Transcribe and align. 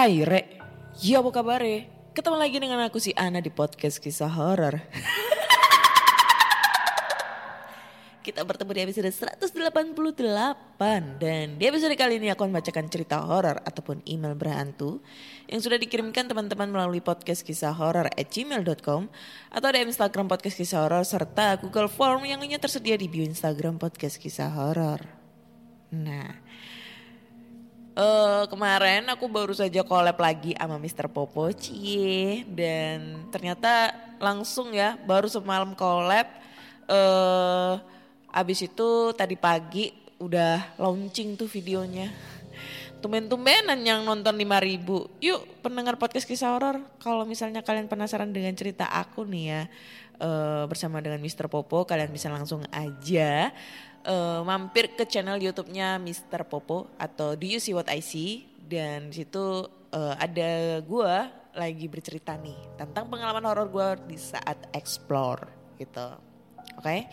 Hai 0.00 0.24
Re, 0.24 0.48
ya 1.04 1.20
apa 1.20 1.28
kabar 1.28 1.60
Ketemu 2.16 2.36
lagi 2.40 2.56
dengan 2.56 2.80
aku 2.88 2.96
si 2.96 3.12
Ana 3.20 3.44
di 3.44 3.52
podcast 3.52 4.00
kisah 4.00 4.32
horor. 4.32 4.80
Kita 8.24 8.40
bertemu 8.40 8.72
di 8.72 8.80
episode 8.80 9.12
188 9.12 9.60
dan 11.20 11.60
di 11.60 11.68
episode 11.68 11.92
kali 12.00 12.16
ini 12.16 12.32
aku 12.32 12.48
akan 12.48 12.50
membacakan 12.56 12.88
cerita 12.88 13.20
horor 13.20 13.60
ataupun 13.60 14.00
email 14.08 14.32
berhantu 14.32 15.04
yang 15.52 15.60
sudah 15.60 15.76
dikirimkan 15.76 16.32
teman-teman 16.32 16.72
melalui 16.72 17.04
podcast 17.04 17.44
kisah 17.44 17.76
horor 17.76 18.08
at 18.08 18.26
gmail.com 18.32 19.04
atau 19.52 19.68
di 19.68 19.84
Instagram 19.84 20.32
podcast 20.32 20.56
kisah 20.56 20.88
horor 20.88 21.04
serta 21.04 21.60
Google 21.60 21.92
Form 21.92 22.24
yang 22.24 22.40
lainnya 22.40 22.56
tersedia 22.56 22.96
di 22.96 23.04
bio 23.04 23.28
Instagram 23.28 23.76
podcast 23.76 24.16
kisah 24.16 24.48
horor. 24.48 25.04
Nah, 25.92 26.40
eh 28.00 28.44
kemarin 28.48 29.04
aku 29.12 29.28
baru 29.28 29.52
saja 29.52 29.84
collab 29.84 30.16
lagi 30.16 30.56
sama 30.56 30.80
Mr. 30.80 31.12
Popo 31.12 31.52
Cie 31.52 32.48
dan 32.48 33.28
ternyata 33.28 33.92
langsung 34.16 34.72
ya 34.72 34.96
baru 35.04 35.28
semalam 35.28 35.76
collab 35.76 36.24
eh 36.88 37.74
abis 38.32 38.64
itu 38.64 39.12
tadi 39.12 39.36
pagi 39.36 39.92
udah 40.16 40.80
launching 40.80 41.36
tuh 41.36 41.48
videonya. 41.48 42.08
Tumben-tumbenan 43.00 43.80
yang 43.80 44.04
nonton 44.04 44.36
5000 44.36 44.60
ribu. 44.60 45.08
Yuk 45.24 45.64
pendengar 45.64 45.96
podcast 45.96 46.28
kisah 46.28 46.52
horor 46.52 46.84
kalau 47.00 47.24
misalnya 47.24 47.64
kalian 47.64 47.88
penasaran 47.88 48.28
dengan 48.28 48.52
cerita 48.52 48.88
aku 48.88 49.24
nih 49.24 49.44
ya 49.44 49.62
eh, 50.20 50.64
bersama 50.68 51.00
dengan 51.00 51.20
Mr. 51.20 51.48
Popo 51.48 51.88
kalian 51.88 52.12
bisa 52.12 52.28
langsung 52.32 52.64
aja 52.72 53.52
eh, 54.04 54.40
mampir 54.44 54.92
ke 54.96 55.04
channel 55.08 55.40
YouTube-nya 55.40 56.00
Mr. 56.00 56.44
Popo 56.48 56.88
atau 56.96 57.36
Do 57.36 57.46
You 57.46 57.60
See 57.60 57.76
What 57.76 57.88
I 57.92 58.00
See 58.00 58.46
dan 58.64 59.10
situ 59.10 59.66
eh, 59.92 60.14
ada 60.16 60.80
gua 60.84 61.28
lagi 61.50 61.90
bercerita 61.90 62.38
nih 62.38 62.78
tentang 62.78 63.10
pengalaman 63.10 63.42
horor 63.42 63.68
gua 63.68 63.88
di 63.98 64.14
saat 64.14 64.70
explore 64.70 65.48
gitu. 65.80 66.08
Oke. 66.78 67.08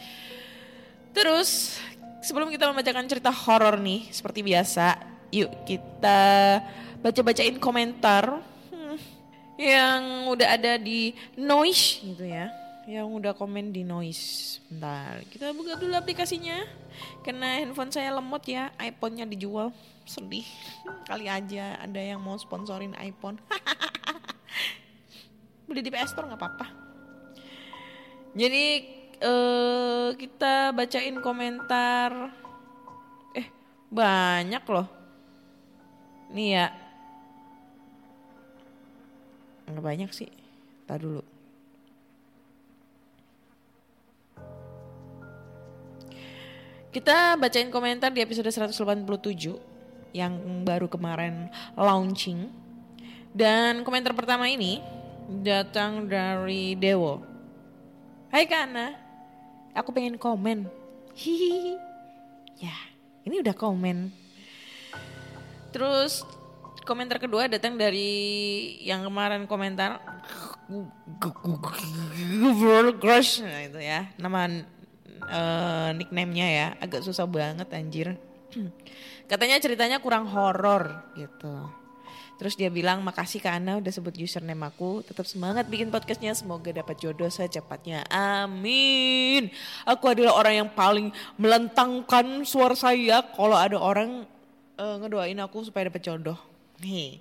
Terus 1.15 1.81
sebelum 2.21 2.51
kita 2.53 2.69
membacakan 2.69 3.09
cerita 3.09 3.33
horor 3.33 3.81
nih 3.81 4.11
seperti 4.13 4.45
biasa, 4.45 5.01
yuk 5.33 5.49
kita 5.65 6.61
baca-bacain 7.01 7.57
komentar 7.57 8.41
hmm, 8.69 8.97
yang 9.57 10.29
udah 10.29 10.59
ada 10.59 10.77
di 10.77 11.15
Noise 11.33 12.05
gitu 12.05 12.25
ya. 12.27 12.66
Yang 12.87 13.07
udah 13.19 13.33
komen 13.35 13.75
di 13.75 13.83
Noise. 13.83 14.63
Bentar, 14.71 15.19
kita 15.27 15.51
buka 15.51 15.75
dulu 15.75 15.91
aplikasinya. 15.91 16.63
Karena 17.19 17.59
handphone 17.59 17.91
saya 17.91 18.15
lemot 18.15 18.39
ya, 18.47 18.71
iPhone-nya 18.79 19.27
dijual. 19.27 19.75
Sedih. 20.07 20.47
Kali 21.03 21.27
aja 21.27 21.83
ada 21.83 21.99
yang 21.99 22.23
mau 22.23 22.39
sponsorin 22.39 22.95
iPhone. 23.03 23.43
Beli 25.67 25.83
di 25.83 25.91
PS 25.91 26.15
Store 26.15 26.31
nggak 26.31 26.39
apa-apa. 26.39 26.67
Jadi 28.39 28.65
eh 29.19 30.09
kita 30.15 30.71
bacain 30.71 31.19
komentar. 31.19 32.31
Eh 33.35 33.51
banyak 33.91 34.63
loh. 34.63 34.87
Nih 36.31 36.55
ya. 36.55 36.71
Nggak 39.67 39.83
banyak 39.83 40.11
sih. 40.15 40.31
Tar 40.87 41.03
dulu. 41.03 41.36
Kita 46.87 47.35
bacain 47.35 47.67
komentar 47.67 48.15
di 48.15 48.23
episode 48.23 48.47
187 48.47 50.15
yang 50.15 50.33
baru 50.63 50.87
kemarin 50.87 51.51
launching. 51.75 52.47
Dan 53.35 53.83
komentar 53.83 54.15
pertama 54.15 54.47
ini 54.47 54.79
datang 55.43 56.07
dari 56.07 56.79
Dewo. 56.79 57.19
Hai 58.31 58.47
Kana, 58.47 58.95
aku 59.75 59.91
pengen 59.91 60.15
komen. 60.15 60.65
Hihihi. 61.11 61.75
Ya, 62.63 62.77
ini 63.27 63.43
udah 63.43 63.53
komen. 63.53 64.09
Terus 65.75 66.23
komentar 66.87 67.19
kedua 67.19 67.51
datang 67.51 67.75
dari 67.75 68.79
yang 68.79 69.03
kemarin 69.03 69.43
komentar 69.43 69.99
Crush 73.03 73.43
nah 73.43 73.59
itu 73.67 73.79
ya 73.83 74.07
nama 74.15 74.47
eh, 75.27 75.89
nickname-nya 75.95 76.47
ya. 76.47 76.67
Agak 76.79 77.03
susah 77.03 77.27
banget 77.27 77.67
anjir. 77.71 78.15
Katanya 79.31 79.59
ceritanya 79.59 79.97
kurang 79.99 80.27
horor 80.31 81.03
gitu. 81.13 81.67
Terus 82.37 82.53
dia 82.53 82.69
bilang 82.69 83.01
makasih 83.01 83.41
Kak 83.41 83.57
Ana 83.57 83.81
udah 83.81 83.89
sebut 83.89 84.13
username 84.13 84.61
aku. 84.69 85.01
Tetap 85.01 85.25
semangat 85.25 85.65
bikin 85.65 85.89
podcastnya. 85.89 86.37
Semoga 86.37 86.69
dapat 86.69 87.01
jodoh 87.01 87.27
secepatnya. 87.27 88.05
Amin. 88.13 89.49
Aku 89.89 90.13
adalah 90.13 90.37
orang 90.37 90.53
yang 90.65 90.69
paling 90.69 91.09
melentangkan 91.41 92.45
suara 92.45 92.77
saya 92.77 93.25
kalau 93.33 93.57
ada 93.57 93.81
orang 93.81 94.23
eh, 94.77 94.95
ngedoain 95.01 95.41
aku 95.41 95.65
supaya 95.65 95.89
dapat 95.89 96.01
jodoh. 96.05 96.37
Nih. 96.79 97.19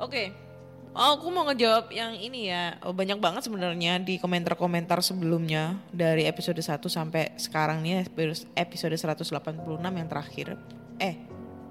Oke 0.00 0.49
Oh, 0.90 1.14
aku 1.14 1.30
mau 1.30 1.46
ngejawab 1.46 1.94
yang 1.94 2.18
ini 2.18 2.50
ya. 2.50 2.74
Oh, 2.82 2.90
banyak 2.90 3.22
banget 3.22 3.46
sebenarnya 3.46 4.02
di 4.02 4.18
komentar-komentar 4.18 4.98
sebelumnya 5.06 5.78
dari 5.94 6.26
episode 6.26 6.58
1 6.58 6.82
sampai 6.90 7.38
sekarang 7.38 7.78
nih 7.78 8.10
episode 8.58 8.98
186 8.98 9.30
yang 9.78 10.08
terakhir. 10.10 10.58
Eh, 10.98 11.14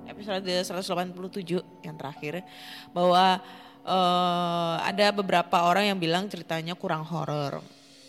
episode 0.08 0.47
187 0.47 1.59
yang 1.84 2.00
terakhir 2.00 2.47
bahwa 2.96 3.44
eh, 3.84 4.75
ada 4.88 5.12
beberapa 5.12 5.68
orang 5.68 5.91
yang 5.91 6.00
bilang 6.00 6.31
ceritanya 6.31 6.79
kurang 6.79 7.03
horor. 7.03 7.59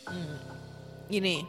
Hmm. 0.06 0.38
Gini. 1.10 1.42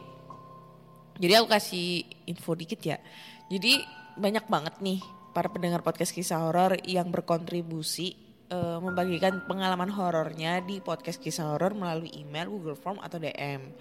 Jadi 1.22 1.32
aku 1.38 1.46
kasih 1.46 2.02
info 2.26 2.58
dikit 2.58 2.82
ya. 2.82 2.98
Jadi 3.46 3.78
banyak 4.18 4.42
banget 4.50 4.74
nih 4.82 4.98
para 5.30 5.46
pendengar 5.46 5.86
podcast 5.86 6.10
kisah 6.10 6.42
horor 6.42 6.82
yang 6.82 7.14
berkontribusi 7.14 8.31
eh, 8.52 8.78
membagikan 8.78 9.40
pengalaman 9.48 9.88
horornya 9.88 10.60
di 10.60 10.84
podcast 10.84 11.16
kisah 11.16 11.56
horor 11.56 11.72
melalui 11.72 12.12
email, 12.12 12.52
Google 12.52 12.76
Form 12.76 13.00
atau 13.00 13.16
DM. 13.16 13.72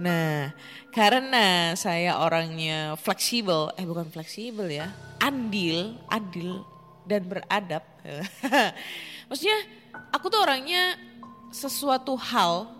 Nah, 0.00 0.56
karena 0.88 1.76
saya 1.76 2.16
orangnya 2.16 2.96
fleksibel, 2.96 3.76
eh 3.76 3.84
bukan 3.84 4.08
fleksibel 4.08 4.72
ya, 4.72 4.88
andil, 5.20 6.00
adil 6.08 6.64
dan 7.04 7.28
beradab. 7.28 7.84
Maksudnya 9.28 9.58
aku 10.16 10.32
tuh 10.32 10.40
orangnya 10.40 10.96
sesuatu 11.52 12.16
hal 12.16 12.72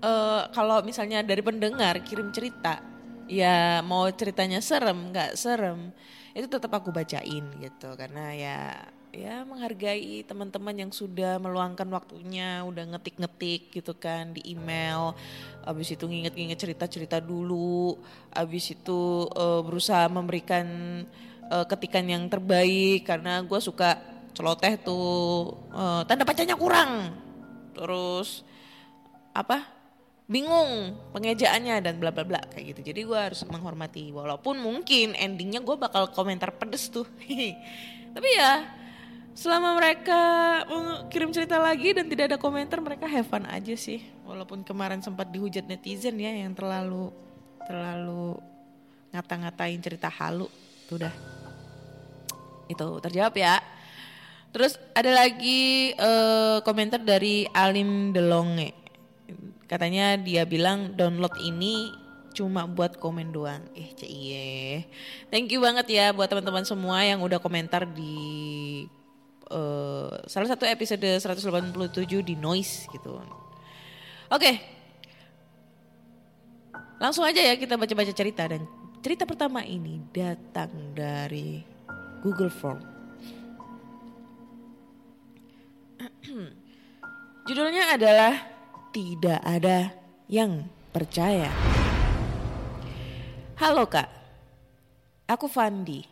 eh, 0.00 0.42
kalau 0.56 0.80
misalnya 0.80 1.20
dari 1.20 1.44
pendengar 1.44 2.00
kirim 2.00 2.32
cerita, 2.32 2.80
ya 3.28 3.84
mau 3.84 4.08
ceritanya 4.08 4.64
serem 4.64 5.12
nggak 5.12 5.36
serem, 5.36 5.92
itu 6.32 6.48
tetap 6.48 6.72
aku 6.72 6.88
bacain 6.88 7.44
gitu 7.60 7.92
karena 7.98 8.24
ya 8.32 8.58
ya 9.10 9.42
menghargai 9.42 10.22
teman-teman 10.22 10.86
yang 10.86 10.92
sudah 10.94 11.42
meluangkan 11.42 11.86
waktunya 11.90 12.62
udah 12.62 12.94
ngetik-ngetik 12.94 13.74
gitu 13.74 13.92
kan 13.98 14.30
di 14.34 14.54
email. 14.54 15.18
Habis 15.66 15.94
itu 15.98 16.06
nginget-nginget 16.06 16.58
cerita-cerita 16.58 17.18
dulu. 17.18 17.98
Habis 18.30 18.78
itu 18.78 19.26
eh, 19.34 19.60
berusaha 19.66 20.06
memberikan 20.06 20.66
eh, 21.50 21.66
ketikan 21.66 22.06
yang 22.06 22.30
terbaik 22.30 23.06
karena 23.06 23.42
gue 23.42 23.58
suka 23.58 23.98
celoteh 24.34 24.78
tuh 24.78 25.58
eh, 25.74 26.02
tanda 26.06 26.22
bacanya 26.22 26.54
kurang. 26.54 27.10
Terus 27.74 28.46
apa? 29.34 29.66
Bingung 30.30 30.94
pengejaannya 31.10 31.82
dan 31.82 31.98
bla 31.98 32.14
bla 32.14 32.22
bla 32.22 32.38
kayak 32.54 32.78
gitu. 32.78 32.94
Jadi 32.94 33.00
gue 33.02 33.18
harus 33.18 33.42
menghormati. 33.50 34.14
Walaupun 34.14 34.62
mungkin 34.62 35.18
endingnya 35.18 35.58
gue 35.58 35.74
bakal 35.74 36.14
komentar 36.14 36.54
pedes 36.54 36.86
tuh. 36.86 37.06
Tapi 38.14 38.30
ya 38.38 38.79
selama 39.40 39.72
mereka 39.80 40.20
kirim 41.08 41.32
cerita 41.32 41.56
lagi 41.56 41.96
dan 41.96 42.04
tidak 42.12 42.28
ada 42.28 42.36
komentar 42.36 42.76
mereka 42.84 43.08
have 43.08 43.24
fun 43.24 43.48
aja 43.48 43.72
sih. 43.72 44.04
Walaupun 44.28 44.60
kemarin 44.60 45.00
sempat 45.00 45.32
dihujat 45.32 45.64
netizen 45.64 46.20
ya 46.20 46.28
yang 46.28 46.52
terlalu 46.52 47.08
terlalu 47.64 48.36
ngata-ngatain 49.16 49.80
cerita 49.80 50.12
halu. 50.12 50.44
Tuh 50.92 51.08
dah. 51.08 51.14
Itu 52.68 53.00
terjawab 53.00 53.32
ya. 53.40 53.64
Terus 54.52 54.76
ada 54.92 55.08
lagi 55.08 55.96
eh, 55.96 56.58
komentar 56.60 57.00
dari 57.00 57.48
Alim 57.56 58.12
Delonge. 58.12 58.76
Katanya 59.64 60.20
dia 60.20 60.44
bilang 60.44 60.92
download 60.92 61.40
ini 61.40 61.88
cuma 62.36 62.68
buat 62.68 63.00
komen 63.00 63.32
doang. 63.32 63.64
Eh 63.72 63.88
cie. 63.96 64.84
Thank 65.32 65.56
you 65.56 65.64
banget 65.64 65.88
ya 65.88 66.12
buat 66.12 66.28
teman-teman 66.28 66.68
semua 66.68 67.00
yang 67.08 67.24
udah 67.24 67.40
komentar 67.40 67.88
di 67.88 68.84
eh, 69.50 70.10
salah 70.30 70.48
satu 70.48 70.64
episode 70.64 71.02
187 71.02 72.22
di 72.22 72.34
Noise 72.38 72.86
gitu. 72.94 73.18
Oke. 74.30 74.52
Langsung 77.00 77.24
aja 77.24 77.40
ya 77.40 77.56
kita 77.56 77.80
baca-baca 77.80 78.12
cerita 78.12 78.44
dan 78.46 78.62
cerita 79.00 79.24
pertama 79.24 79.64
ini 79.64 79.98
datang 80.12 80.94
dari 80.94 81.64
Google 82.20 82.52
Form. 82.52 82.80
Judulnya 87.48 87.96
adalah 87.96 88.34
Tidak 88.90 89.40
ada 89.46 89.94
yang 90.26 90.66
percaya. 90.90 91.46
Halo 93.54 93.86
kak, 93.86 94.08
aku 95.30 95.46
Fandi. 95.46 96.02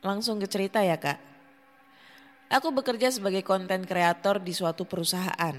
Langsung 0.00 0.40
ke 0.40 0.48
cerita 0.48 0.80
ya 0.80 0.96
kak. 0.96 1.33
Aku 2.52 2.70
bekerja 2.70 3.08
sebagai 3.08 3.40
konten 3.40 3.88
kreator 3.88 4.36
di 4.40 4.52
suatu 4.52 4.84
perusahaan. 4.84 5.56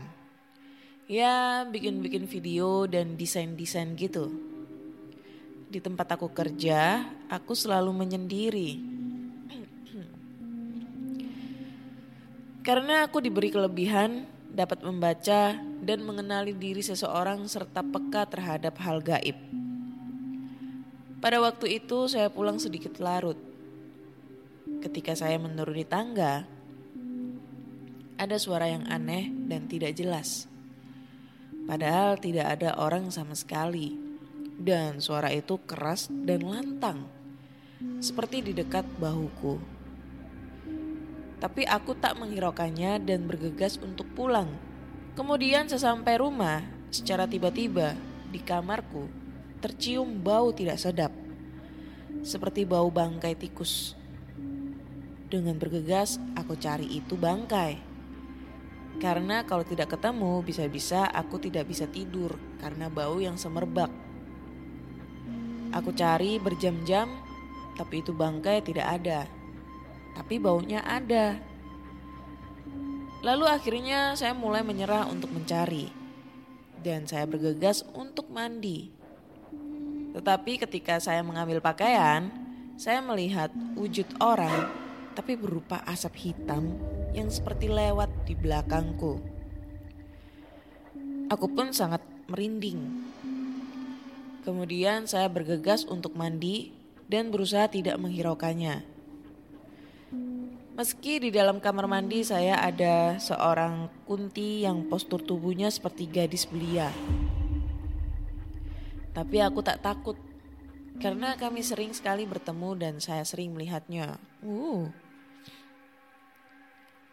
Ya 1.06 1.66
bikin-bikin 1.66 2.26
video 2.30 2.86
dan 2.86 3.18
desain-desain 3.18 3.94
gitu. 3.98 4.30
Di 5.70 5.82
tempat 5.82 6.14
aku 6.14 6.30
kerja, 6.30 7.10
aku 7.30 7.58
selalu 7.58 7.94
menyendiri. 7.94 8.72
Karena 12.66 13.06
aku 13.06 13.22
diberi 13.22 13.54
kelebihan 13.54 14.26
dapat 14.50 14.82
membaca 14.82 15.54
dan 15.86 16.00
mengenali 16.02 16.58
diri 16.58 16.82
seseorang 16.82 17.46
serta 17.46 17.86
peka 17.86 18.26
terhadap 18.26 18.74
hal 18.82 19.06
gaib. 19.06 19.38
Pada 21.22 21.38
waktu 21.42 21.82
itu 21.82 22.10
saya 22.10 22.30
pulang 22.34 22.58
sedikit 22.58 22.98
larut. 22.98 23.38
Ketika 24.82 25.14
saya 25.14 25.38
menuruni 25.38 25.86
tangga, 25.86 26.46
ada 28.16 28.40
suara 28.40 28.72
yang 28.72 28.88
aneh 28.88 29.32
dan 29.48 29.68
tidak 29.68 29.96
jelas. 29.96 30.48
Padahal 31.66 32.22
tidak 32.22 32.60
ada 32.60 32.78
orang 32.80 33.10
sama 33.12 33.34
sekali. 33.34 33.98
Dan 34.56 35.04
suara 35.04 35.36
itu 35.36 35.60
keras 35.68 36.08
dan 36.08 36.48
lantang. 36.48 37.10
Seperti 38.00 38.40
di 38.40 38.54
dekat 38.56 38.88
bahuku. 39.02 39.60
Tapi 41.44 41.68
aku 41.68 41.92
tak 42.00 42.16
menghiraukannya 42.16 43.04
dan 43.04 43.28
bergegas 43.28 43.76
untuk 43.84 44.08
pulang. 44.16 44.48
Kemudian 45.20 45.68
sesampai 45.68 46.16
rumah, 46.16 46.64
secara 46.88 47.28
tiba-tiba 47.28 48.00
di 48.32 48.40
kamarku 48.40 49.26
tercium 49.66 50.22
bau 50.22 50.54
tidak 50.54 50.78
sedap. 50.78 51.10
Seperti 52.22 52.70
bau 52.70 52.94
bangkai 52.94 53.34
tikus. 53.34 53.98
Dengan 55.26 55.58
bergegas 55.58 56.22
aku 56.38 56.54
cari 56.54 56.86
itu 56.86 57.18
bangkai. 57.18 57.95
Karena 58.98 59.44
kalau 59.44 59.68
tidak 59.68 59.96
ketemu 59.96 60.42
bisa-bisa 60.42 61.06
aku 61.12 61.38
tidak 61.38 61.68
bisa 61.68 61.86
tidur 61.86 62.36
karena 62.64 62.88
bau 62.88 63.20
yang 63.20 63.36
semerbak. 63.36 63.92
Aku 65.76 65.92
cari 65.92 66.40
berjam-jam 66.40 67.12
tapi 67.76 68.00
itu 68.00 68.16
bangkai 68.16 68.64
tidak 68.64 68.88
ada 68.88 69.28
tapi 70.16 70.40
baunya 70.40 70.80
ada. 70.82 71.36
Lalu 73.20 73.46
akhirnya 73.52 74.16
saya 74.16 74.32
mulai 74.32 74.64
menyerah 74.64 75.12
untuk 75.12 75.30
mencari. 75.36 75.92
Dan 76.80 77.04
saya 77.04 77.28
bergegas 77.28 77.84
untuk 77.92 78.32
mandi. 78.32 78.94
Tetapi 80.16 80.64
ketika 80.64 81.04
saya 81.04 81.20
mengambil 81.26 81.60
pakaian, 81.60 82.32
saya 82.80 83.04
melihat 83.04 83.52
wujud 83.76 84.08
orang 84.24 84.72
tapi 85.16 85.40
berupa 85.40 85.80
asap 85.88 86.32
hitam 86.32 86.76
yang 87.16 87.32
seperti 87.32 87.72
lewat 87.72 88.12
di 88.26 88.34
belakangku. 88.34 89.22
Aku 91.30 91.46
pun 91.54 91.70
sangat 91.72 92.02
merinding. 92.26 93.06
Kemudian 94.42 95.10
saya 95.10 95.30
bergegas 95.30 95.86
untuk 95.86 96.14
mandi 96.18 96.74
dan 97.10 97.30
berusaha 97.30 97.70
tidak 97.70 97.98
menghiraukannya. 97.98 98.86
Meski 100.76 101.24
di 101.24 101.30
dalam 101.32 101.64
kamar 101.64 101.88
mandi 101.88 102.20
saya 102.28 102.60
ada 102.60 103.16
seorang 103.16 103.88
kunti 104.04 104.68
yang 104.68 104.92
postur 104.92 105.24
tubuhnya 105.24 105.72
seperti 105.72 106.04
gadis 106.04 106.44
belia. 106.46 106.92
Tapi 109.16 109.40
aku 109.40 109.64
tak 109.64 109.80
takut 109.80 110.20
karena 111.00 111.40
kami 111.40 111.64
sering 111.64 111.96
sekali 111.96 112.28
bertemu 112.28 112.70
dan 112.76 112.94
saya 113.00 113.24
sering 113.24 113.56
melihatnya. 113.56 114.20
Uh. 114.44 114.92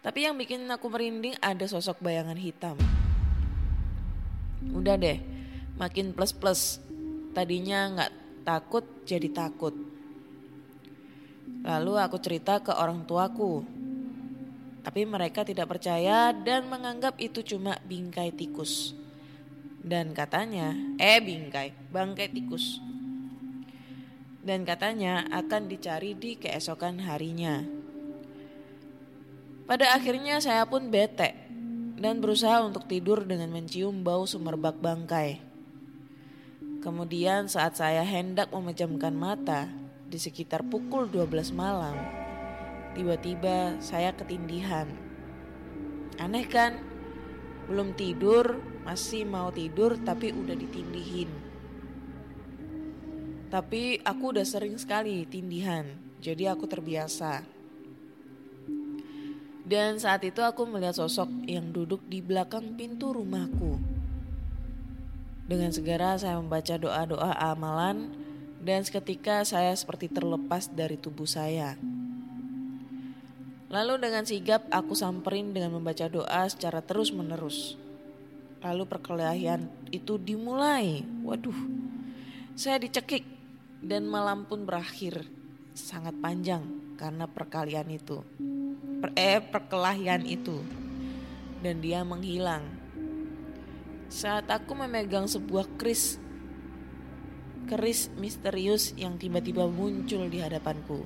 Tapi 0.03 0.27
yang 0.27 0.35
bikin 0.35 0.67
aku 0.67 0.91
merinding 0.91 1.39
ada 1.39 1.63
sosok 1.71 2.03
bayangan 2.03 2.35
hitam. 2.35 2.75
Udah 4.75 4.99
deh, 4.99 5.23
makin 5.79 6.11
plus-plus. 6.11 6.83
Tadinya 7.31 7.87
nggak 7.95 8.13
takut 8.43 8.83
jadi 9.07 9.31
takut. 9.31 9.73
Lalu 11.63 11.93
aku 12.03 12.19
cerita 12.19 12.59
ke 12.59 12.75
orang 12.75 13.07
tuaku. 13.07 13.63
Tapi 14.83 15.07
mereka 15.07 15.47
tidak 15.47 15.71
percaya 15.71 16.35
dan 16.35 16.67
menganggap 16.67 17.15
itu 17.23 17.47
cuma 17.47 17.79
bingkai 17.87 18.35
tikus. 18.35 18.99
Dan 19.79 20.11
katanya, 20.11 20.75
eh 20.99 21.23
bingkai, 21.23 21.95
bangkai 21.95 22.35
tikus. 22.35 22.83
Dan 24.43 24.67
katanya 24.67 25.31
akan 25.31 25.71
dicari 25.71 26.19
di 26.19 26.35
keesokan 26.35 26.99
harinya. 27.07 27.82
Pada 29.73 29.97
akhirnya 29.97 30.37
saya 30.37 30.69
pun 30.69 30.93
bete 30.93 31.33
dan 31.97 32.21
berusaha 32.21 32.61
untuk 32.61 32.85
tidur 32.85 33.25
dengan 33.25 33.49
mencium 33.49 34.05
bau 34.05 34.29
sumerbak 34.29 34.77
bangkai. 34.77 35.41
Kemudian 36.85 37.49
saat 37.49 37.81
saya 37.81 38.05
hendak 38.05 38.53
memejamkan 38.53 39.17
mata, 39.17 39.73
di 40.13 40.21
sekitar 40.21 40.61
pukul 40.61 41.09
12 41.09 41.57
malam, 41.57 41.97
tiba-tiba 42.93 43.81
saya 43.81 44.13
ketindihan. 44.13 44.93
Aneh 46.21 46.45
kan? 46.45 46.77
Belum 47.65 47.97
tidur, 47.97 48.61
masih 48.85 49.25
mau 49.25 49.49
tidur 49.57 49.97
tapi 49.97 50.37
udah 50.37 50.53
ditindihin. 50.53 51.33
Tapi 53.49 54.05
aku 54.05 54.37
udah 54.37 54.45
sering 54.45 54.77
sekali 54.77 55.25
tindihan, 55.25 55.89
jadi 56.21 56.53
aku 56.53 56.69
terbiasa. 56.69 57.62
Dan 59.63 60.03
saat 60.03 60.27
itu 60.27 60.43
aku 60.43 60.67
melihat 60.67 60.99
sosok 60.99 61.31
yang 61.47 61.71
duduk 61.71 62.03
di 62.11 62.19
belakang 62.19 62.75
pintu 62.75 63.15
rumahku. 63.15 63.79
Dengan 65.47 65.71
segera 65.71 66.19
saya 66.19 66.39
membaca 66.43 66.75
doa-doa 66.75 67.31
amalan 67.39 68.11
dan 68.59 68.83
seketika 68.83 69.47
saya 69.47 69.71
seperti 69.75 70.11
terlepas 70.11 70.71
dari 70.71 70.99
tubuh 70.99 71.27
saya. 71.27 71.79
Lalu 73.73 74.03
dengan 74.03 74.27
sigap 74.27 74.67
aku 74.69 74.93
samperin 74.93 75.55
dengan 75.55 75.79
membaca 75.79 76.05
doa 76.11 76.45
secara 76.51 76.83
terus-menerus. 76.83 77.79
Lalu 78.61 78.85
perkelahian 78.85 79.71
itu 79.95 80.19
dimulai. 80.21 81.07
Waduh, 81.25 81.57
saya 82.59 82.83
dicekik 82.83 83.25
dan 83.83 84.07
malam 84.07 84.45
pun 84.45 84.69
berakhir 84.69 85.27
sangat 85.73 86.15
panjang 86.21 86.82
karena 87.03 87.27
perkalian 87.27 87.91
itu. 87.91 88.23
Per, 89.03 89.11
eh, 89.19 89.43
perkelahian 89.43 90.23
itu. 90.23 90.63
Dan 91.59 91.83
dia 91.83 92.07
menghilang. 92.07 92.63
Saat 94.07 94.47
aku 94.47 94.79
memegang 94.79 95.27
sebuah 95.27 95.67
kris 95.75 96.23
keris 97.67 98.11
misterius 98.15 98.95
yang 98.95 99.19
tiba-tiba 99.19 99.67
muncul 99.67 100.31
di 100.31 100.39
hadapanku. 100.39 101.03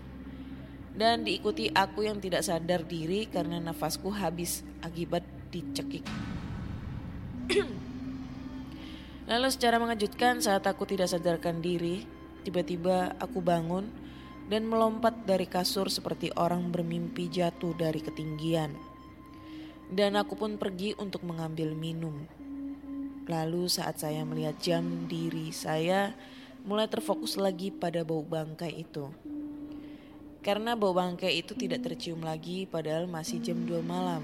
Dan 0.92 1.24
diikuti 1.24 1.72
aku 1.72 2.04
yang 2.04 2.20
tidak 2.20 2.44
sadar 2.44 2.84
diri 2.84 3.28
karena 3.28 3.56
nafasku 3.60 4.12
habis 4.12 4.64
akibat 4.84 5.24
dicekik. 5.48 6.04
Lalu 9.30 9.48
secara 9.52 9.76
mengejutkan 9.80 10.40
saat 10.40 10.64
aku 10.64 10.88
tidak 10.88 11.12
sadarkan 11.12 11.60
diri, 11.60 12.08
tiba-tiba 12.44 13.12
aku 13.20 13.44
bangun 13.44 14.05
dan 14.46 14.70
melompat 14.70 15.26
dari 15.26 15.50
kasur 15.50 15.90
seperti 15.90 16.30
orang 16.38 16.70
bermimpi 16.70 17.26
jatuh 17.26 17.74
dari 17.74 17.98
ketinggian. 17.98 18.70
Dan 19.86 20.18
aku 20.18 20.34
pun 20.34 20.58
pergi 20.58 20.94
untuk 20.98 21.22
mengambil 21.26 21.74
minum. 21.74 22.26
Lalu 23.26 23.66
saat 23.66 23.98
saya 23.98 24.22
melihat 24.22 24.58
jam 24.62 25.10
diri 25.10 25.50
saya 25.50 26.14
mulai 26.66 26.86
terfokus 26.86 27.38
lagi 27.38 27.74
pada 27.74 28.02
bau 28.06 28.22
bangkai 28.22 28.82
itu. 28.82 29.10
Karena 30.42 30.78
bau 30.78 30.94
bangkai 30.94 31.42
itu 31.42 31.58
tidak 31.58 31.82
tercium 31.82 32.22
lagi 32.22 32.70
padahal 32.70 33.10
masih 33.10 33.42
jam 33.42 33.66
2 33.66 33.82
malam. 33.82 34.22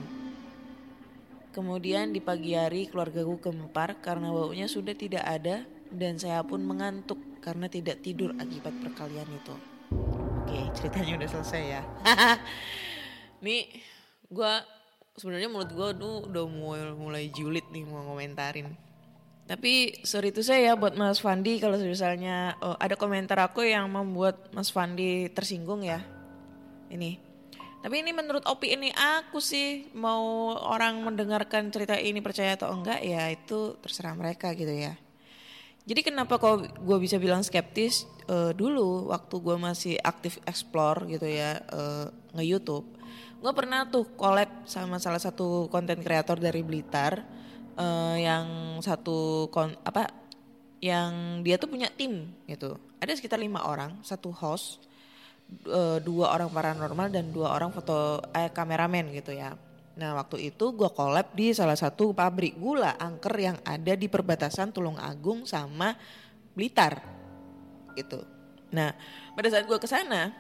Kemudian 1.51 2.15
di 2.15 2.23
pagi 2.23 2.55
hari 2.55 2.87
keluargaku 2.87 3.43
gempar 3.43 3.99
karena 3.99 4.31
baunya 4.31 4.71
sudah 4.71 4.95
tidak 4.95 5.27
ada 5.27 5.67
dan 5.91 6.17
saya 6.17 6.41
pun 6.47 6.63
mengantuk 6.63 7.19
karena 7.43 7.67
tidak 7.67 8.01
tidur 8.07 8.33
akibat 8.39 8.73
perkalian 8.81 9.27
itu. 9.35 9.72
Oke, 10.53 10.69
ceritanya 10.77 11.25
udah 11.25 11.29
selesai 11.33 11.63
ya. 11.65 11.83
nih, 13.45 13.73
gue 14.29 14.53
sebenarnya 15.17 15.49
menurut 15.49 15.73
gue 15.73 15.89
tuh 15.97 16.15
udah 16.29 16.45
mulai, 16.45 16.93
mulai 16.93 17.25
julid 17.33 17.65
nih 17.73 17.89
mau 17.89 18.05
komentarin. 18.05 18.77
Tapi 19.49 20.05
sorry 20.05 20.29
itu 20.29 20.45
saya 20.45 20.73
ya 20.73 20.73
buat 20.77 20.93
Mas 20.93 21.25
Fandi 21.25 21.57
kalau 21.57 21.81
misalnya 21.81 22.61
oh, 22.61 22.77
ada 22.77 23.01
komentar 23.01 23.41
aku 23.41 23.65
yang 23.65 23.89
membuat 23.89 24.53
Mas 24.53 24.69
Fandi 24.69 25.33
tersinggung 25.33 25.89
ya. 25.89 26.05
Ini 26.93 27.33
tapi 27.83 27.99
ini 27.99 28.15
menurut 28.15 28.47
opini 28.47 28.95
aku 28.95 29.43
sih 29.43 29.91
mau 29.99 30.55
orang 30.55 31.03
mendengarkan 31.03 31.67
cerita 31.75 31.99
ini 31.99 32.23
percaya 32.23 32.55
atau 32.55 32.71
enggak 32.71 33.03
ya 33.03 33.27
itu 33.27 33.75
terserah 33.83 34.15
mereka 34.15 34.55
gitu 34.55 34.71
ya. 34.71 34.95
Jadi 35.83 36.07
kenapa 36.07 36.39
kok 36.39 36.79
gue 36.79 36.99
bisa 37.03 37.19
bilang 37.19 37.43
skeptis 37.43 38.07
uh, 38.29 38.53
dulu 38.55 39.11
waktu 39.11 39.35
gue 39.41 39.57
masih 39.59 39.95
aktif 40.03 40.39
explore 40.47 41.09
gitu 41.11 41.27
ya 41.27 41.59
uh, 41.73 42.07
nge 42.37 42.45
YouTube, 42.45 42.87
gue 43.43 43.53
pernah 43.55 43.89
tuh 43.89 44.07
collab 44.15 44.51
sama 44.69 45.03
salah 45.03 45.19
satu 45.19 45.67
konten 45.73 45.99
kreator 46.03 46.39
dari 46.39 46.63
Blitar 46.63 47.23
uh, 47.77 48.17
yang 48.19 48.79
satu 48.85 49.49
kon 49.51 49.75
apa 49.83 50.11
yang 50.83 51.43
dia 51.47 51.59
tuh 51.59 51.71
punya 51.71 51.87
tim 51.91 52.31
gitu. 52.51 52.75
Ada 52.99 53.19
sekitar 53.19 53.39
lima 53.39 53.63
orang, 53.67 54.03
satu 54.03 54.31
host 54.35 54.83
uh, 55.71 55.99
dua 56.03 56.35
orang 56.35 56.51
paranormal 56.51 57.09
dan 57.11 57.31
dua 57.31 57.55
orang 57.55 57.71
foto 57.71 58.19
eh, 58.35 58.51
kameramen 58.51 59.15
gitu 59.15 59.31
ya. 59.35 59.55
Nah 59.93 60.17
waktu 60.17 60.51
itu 60.51 60.73
gue 60.73 60.89
collab 60.91 61.31
di 61.37 61.53
salah 61.53 61.77
satu 61.77 62.17
pabrik 62.17 62.57
gula 62.57 62.97
angker 62.97 63.35
yang 63.37 63.59
ada 63.63 63.93
di 63.95 64.09
perbatasan 64.09 64.73
Tulung 64.73 64.97
Agung 64.97 65.45
sama 65.45 65.95
Blitar 66.57 67.22
gitu. 67.97 68.25
Nah 68.73 68.97
pada 69.37 69.49
saat 69.53 69.65
gue 69.69 69.79
ke 69.79 69.89
sana 69.89 70.33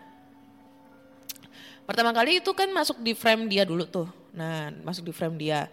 pertama 1.82 2.14
kali 2.14 2.38
itu 2.38 2.50
kan 2.54 2.70
masuk 2.70 3.02
di 3.02 3.12
frame 3.12 3.50
dia 3.50 3.66
dulu 3.66 3.84
tuh. 3.86 4.08
Nah 4.32 4.70
masuk 4.82 5.10
di 5.10 5.12
frame 5.12 5.36
dia. 5.36 5.68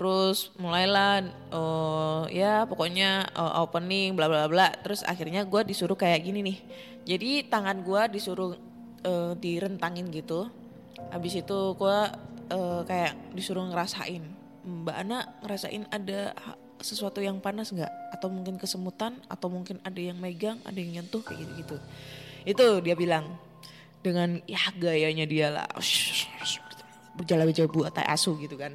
Terus 0.00 0.48
mulailah 0.56 1.28
uh, 1.52 2.24
ya 2.32 2.64
pokoknya 2.64 3.28
uh, 3.36 3.60
opening 3.60 4.16
bla 4.16 4.32
bla 4.32 4.48
bla. 4.48 4.72
Terus 4.80 5.04
akhirnya 5.04 5.44
gue 5.44 5.60
disuruh 5.60 5.96
kayak 5.96 6.24
gini 6.24 6.40
nih. 6.40 6.58
Jadi 7.04 7.30
tangan 7.52 7.84
gue 7.84 8.02
disuruh 8.16 8.56
uh, 9.04 9.32
direntangin 9.36 10.08
gitu. 10.08 10.48
Habis 11.12 11.44
itu 11.44 11.58
gue 11.76 11.98
uh, 12.48 12.80
kayak 12.88 13.36
disuruh 13.36 13.68
ngerasain. 13.68 14.24
Mbak 14.64 14.96
Ana 14.96 15.18
ngerasain 15.44 15.84
ada 15.92 16.32
sesuatu 16.80 17.22
yang 17.22 17.38
panas 17.38 17.70
nggak? 17.70 17.92
Atau 18.16 18.28
mungkin 18.32 18.56
kesemutan? 18.56 19.16
Atau 19.30 19.52
mungkin 19.52 19.78
ada 19.86 20.00
yang 20.00 20.18
megang? 20.18 20.58
Ada 20.66 20.78
yang 20.78 21.00
nyentuh 21.00 21.22
kayak 21.24 21.44
gitu-gitu. 21.44 21.76
Itu 22.44 22.66
dia 22.82 22.96
bilang 22.96 23.36
dengan 24.00 24.40
ya 24.48 24.60
gayanya 24.76 25.24
dia 25.28 25.48
lah. 25.52 25.68
Berjalan 27.14 27.48
berjalan 27.52 27.70
buat 27.70 27.96
asu 27.96 28.36
gitu 28.40 28.56
kan. 28.56 28.74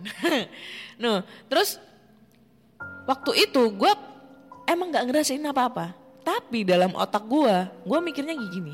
nah 1.02 1.26
terus 1.50 1.82
waktu 3.10 3.50
itu 3.50 3.62
gue 3.74 3.92
emang 4.70 4.94
nggak 4.94 5.06
ngerasain 5.10 5.44
apa-apa. 5.44 5.94
Tapi 6.26 6.66
dalam 6.66 6.98
otak 6.98 7.22
gue, 7.30 7.56
gue 7.86 8.00
mikirnya 8.02 8.34
gini 8.34 8.74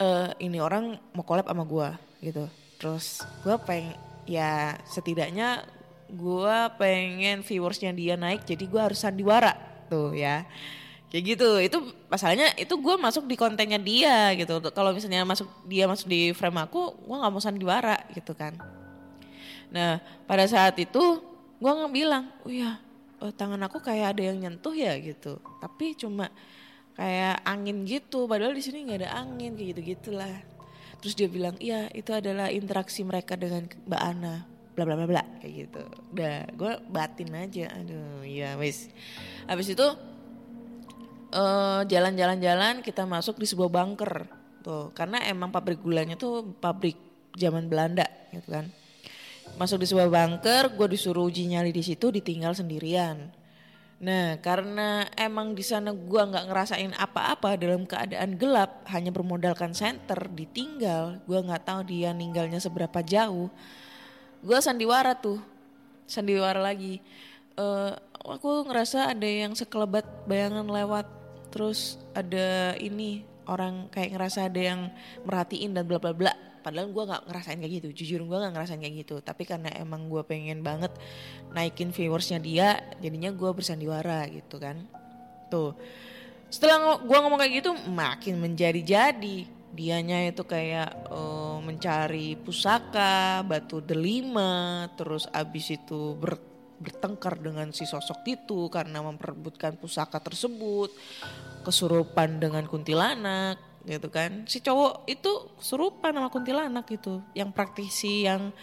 uh, 0.00 0.30
ini 0.40 0.58
orang 0.60 0.96
mau 1.16 1.24
collab 1.24 1.48
sama 1.48 1.64
gue 1.64 1.88
gitu 2.24 2.44
terus 2.76 3.24
gue 3.44 3.56
pengen 3.64 3.96
ya 4.28 4.74
setidaknya 4.84 5.64
gue 6.10 6.58
pengen 6.78 7.42
viewersnya 7.42 7.90
dia 7.94 8.14
naik 8.14 8.46
jadi 8.46 8.64
gue 8.66 8.80
harus 8.80 8.98
sandiwara. 9.02 9.54
Tuh 9.90 10.14
ya. 10.14 10.46
Kayak 11.10 11.24
gitu. 11.36 11.50
Itu 11.62 11.78
masalahnya 12.10 12.54
itu 12.58 12.74
gue 12.74 12.94
masuk 12.98 13.24
di 13.26 13.36
kontennya 13.38 13.78
dia 13.78 14.34
gitu. 14.34 14.58
Kalau 14.70 14.90
misalnya 14.94 15.26
masuk 15.26 15.48
dia 15.66 15.84
masuk 15.86 16.06
di 16.10 16.34
frame 16.34 16.66
aku 16.66 16.94
gue 16.96 17.16
nggak 17.16 17.32
mau 17.32 17.42
sandiwara 17.42 17.96
gitu 18.14 18.32
kan. 18.34 18.54
Nah 19.70 20.02
pada 20.24 20.46
saat 20.46 20.78
itu 20.78 21.22
gue 21.56 21.72
nggak 21.72 21.92
bilang 21.92 22.28
oh 22.44 22.52
ya 22.52 22.78
oh, 23.22 23.32
tangan 23.32 23.62
aku 23.64 23.80
kayak 23.80 24.16
ada 24.18 24.22
yang 24.32 24.38
nyentuh 24.42 24.74
ya 24.74 24.94
gitu. 24.98 25.38
Tapi 25.62 25.94
cuma 25.94 26.30
kayak 26.94 27.42
angin 27.46 27.86
gitu. 27.86 28.26
Padahal 28.26 28.54
di 28.54 28.62
sini 28.62 28.86
nggak 28.86 29.00
ada 29.06 29.10
angin 29.22 29.54
kayak 29.58 29.68
gitu 29.74 29.80
gitulah 29.96 30.56
terus 31.00 31.14
dia 31.16 31.28
bilang 31.30 31.56
iya 31.62 31.86
itu 31.92 32.10
adalah 32.10 32.50
interaksi 32.50 33.04
mereka 33.04 33.36
dengan 33.36 33.68
mbak 33.86 34.02
Ana 34.02 34.55
bla 34.76 34.84
bla 34.84 34.94
bla 35.00 35.06
bla. 35.08 35.22
Kayak 35.40 35.52
gitu. 35.66 35.82
Udah 36.12 36.36
gue 36.52 36.72
batin 36.92 37.32
aja. 37.32 37.72
Aduh 37.80 38.20
iya 38.22 38.54
wis. 38.60 38.92
Habis 39.48 39.72
itu 39.72 39.86
uh, 41.32 41.82
jalan-jalan-jalan 41.88 42.84
kita 42.84 43.08
masuk 43.08 43.40
di 43.40 43.48
sebuah 43.48 43.72
bunker. 43.72 44.28
Tuh 44.60 44.92
karena 44.92 45.24
emang 45.24 45.48
pabrik 45.48 45.80
gulanya 45.80 46.20
tuh 46.20 46.54
pabrik 46.60 47.00
zaman 47.32 47.72
Belanda 47.72 48.04
gitu 48.28 48.52
kan. 48.52 48.68
Masuk 49.56 49.80
di 49.80 49.88
sebuah 49.88 50.12
bunker 50.12 50.76
gue 50.76 50.86
disuruh 50.92 51.24
uji 51.24 51.48
nyali 51.48 51.72
di 51.72 51.80
situ 51.80 52.12
ditinggal 52.12 52.52
sendirian. 52.52 53.32
Nah, 53.96 54.36
karena 54.44 55.08
emang 55.16 55.56
di 55.56 55.64
sana 55.64 55.88
gua 55.88 56.28
nggak 56.28 56.52
ngerasain 56.52 56.92
apa-apa 57.00 57.56
dalam 57.56 57.88
keadaan 57.88 58.36
gelap, 58.36 58.84
hanya 58.92 59.08
bermodalkan 59.08 59.72
senter, 59.72 60.28
ditinggal, 60.36 61.24
gua 61.24 61.40
nggak 61.40 61.64
tahu 61.64 61.80
dia 61.88 62.12
ninggalnya 62.12 62.60
seberapa 62.60 63.00
jauh. 63.00 63.48
Gua 64.44 64.58
sandiwara 64.60 65.16
tuh, 65.16 65.40
sandiwara 66.04 66.58
lagi. 66.60 67.00
Uh, 67.56 67.96
aku 68.20 68.66
ngerasa 68.68 69.14
ada 69.14 69.28
yang 69.28 69.54
sekelebat 69.56 70.04
bayangan 70.28 70.66
lewat, 70.66 71.06
terus 71.54 71.96
ada 72.12 72.74
ini 72.76 73.24
orang 73.46 73.86
kayak 73.94 74.18
ngerasa 74.18 74.50
ada 74.50 74.60
yang 74.60 74.80
merhatiin 75.22 75.72
dan 75.72 75.86
bla 75.86 76.02
bla 76.02 76.12
bla. 76.12 76.34
Padahal 76.66 76.90
gue 76.90 77.04
nggak 77.06 77.30
ngerasain 77.30 77.58
kayak 77.62 77.74
gitu. 77.78 77.88
Jujur 78.02 78.26
gue 78.26 78.36
nggak 78.42 78.52
ngerasain 78.58 78.82
kayak 78.82 79.06
gitu. 79.06 79.22
Tapi 79.22 79.46
karena 79.46 79.70
emang 79.78 80.10
gue 80.10 80.18
pengen 80.26 80.66
banget 80.66 80.90
naikin 81.54 81.94
viewersnya 81.94 82.42
dia 82.42 82.82
jadinya 82.98 83.30
gue 83.30 83.50
bersandiwara 83.54 84.26
gitu 84.26 84.58
kan. 84.58 84.82
Tuh. 85.46 85.78
Setelah 86.50 86.98
gue 86.98 87.18
ngomong 87.22 87.38
kayak 87.38 87.62
gitu 87.62 87.70
makin 87.86 88.42
menjadi-jadi. 88.42 89.46
Dianya 89.76 90.26
itu 90.26 90.42
kayak 90.42 91.06
uh, 91.06 91.35
mencari 91.66 92.38
pusaka 92.38 93.42
batu 93.42 93.82
delima 93.82 94.86
terus 94.94 95.26
abis 95.34 95.74
itu 95.74 96.14
ber, 96.14 96.38
bertengkar 96.78 97.42
dengan 97.42 97.74
si 97.74 97.82
sosok 97.82 98.22
itu 98.28 98.70
karena 98.70 99.02
memperebutkan 99.02 99.74
pusaka 99.74 100.22
tersebut 100.22 100.94
kesurupan 101.66 102.38
dengan 102.38 102.62
kuntilanak 102.70 103.58
gitu 103.82 104.06
kan. 104.10 104.46
Si 104.46 104.62
cowok 104.62 105.06
itu 105.10 105.50
serupa 105.58 106.14
nama 106.14 106.30
kuntilanak 106.30 106.86
gitu. 106.86 107.22
Yang 107.34 107.50
praktisi 107.54 108.26
yang 108.26 108.54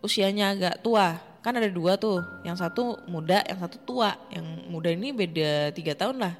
usianya 0.00 0.56
agak 0.56 0.80
tua. 0.80 1.20
Kan 1.44 1.60
ada 1.60 1.68
dua 1.68 2.00
tuh. 2.00 2.24
Yang 2.44 2.64
satu 2.64 3.00
muda 3.08 3.44
yang 3.44 3.60
satu 3.60 3.76
tua. 3.84 4.16
Yang 4.32 4.46
muda 4.68 4.88
ini 4.92 5.12
beda 5.12 5.72
tiga 5.76 5.92
tahun 5.92 6.24
lah. 6.24 6.34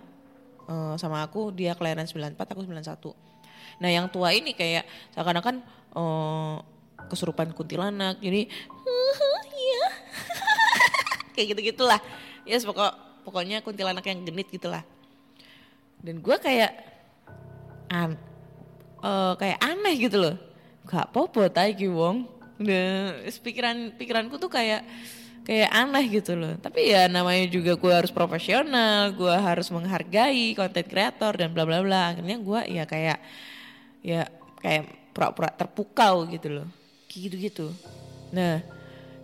Uh, 0.62 0.94
sama 0.96 1.20
aku 1.26 1.50
dia 1.50 1.74
kelahiran 1.74 2.06
94 2.06 2.38
aku 2.38 2.62
91 2.62 3.32
nah 3.82 3.90
yang 3.90 4.06
tua 4.06 4.30
ini 4.30 4.54
kayak 4.54 4.86
seakan-akan 5.10 5.58
uh, 5.96 6.60
kesurupan 7.08 7.52
kuntilanak. 7.52 8.18
Jadi 8.20 8.48
iya. 9.68 9.84
Kayak 11.36 11.46
gitu 11.56 11.60
gitulah 11.72 12.00
ya 12.42 12.58
yes, 12.58 12.66
pokok 12.66 12.92
pokoknya 13.22 13.62
kuntilanak 13.62 14.02
yang 14.06 14.26
genit 14.26 14.50
gitulah. 14.50 14.82
Dan 16.02 16.18
gue 16.18 16.36
kayak 16.42 16.72
an 17.86 18.18
uh, 18.98 19.34
kayak 19.38 19.58
aneh 19.62 19.94
gitu 19.98 20.18
loh. 20.18 20.36
Gak 20.90 21.14
popo 21.14 21.46
iki 21.46 21.86
wong. 21.86 22.26
Udah 22.58 23.22
pikiran 23.22 23.94
pikiranku 23.94 24.38
tuh 24.38 24.50
kayak 24.50 24.82
kayak 25.46 25.70
aneh 25.70 26.04
gitu 26.10 26.34
loh. 26.34 26.58
Tapi 26.58 26.90
ya 26.90 27.06
namanya 27.06 27.46
juga 27.46 27.78
gue 27.78 27.92
harus 27.94 28.10
profesional 28.10 29.14
gue 29.14 29.34
harus 29.34 29.70
menghargai 29.70 30.58
konten 30.58 30.86
kreator 30.86 31.38
dan 31.38 31.54
bla 31.54 31.62
bla 31.62 31.78
bla. 31.86 32.14
Akhirnya 32.14 32.38
gue 32.42 32.60
ya 32.74 32.84
kayak 32.86 33.18
ya 34.02 34.26
kayak 34.58 35.01
pura-pura 35.12 35.52
terpukau 35.52 36.24
gitu 36.28 36.48
loh. 36.60 36.68
Gitu 37.12 37.36
gitu 37.36 37.66
nah 38.32 38.64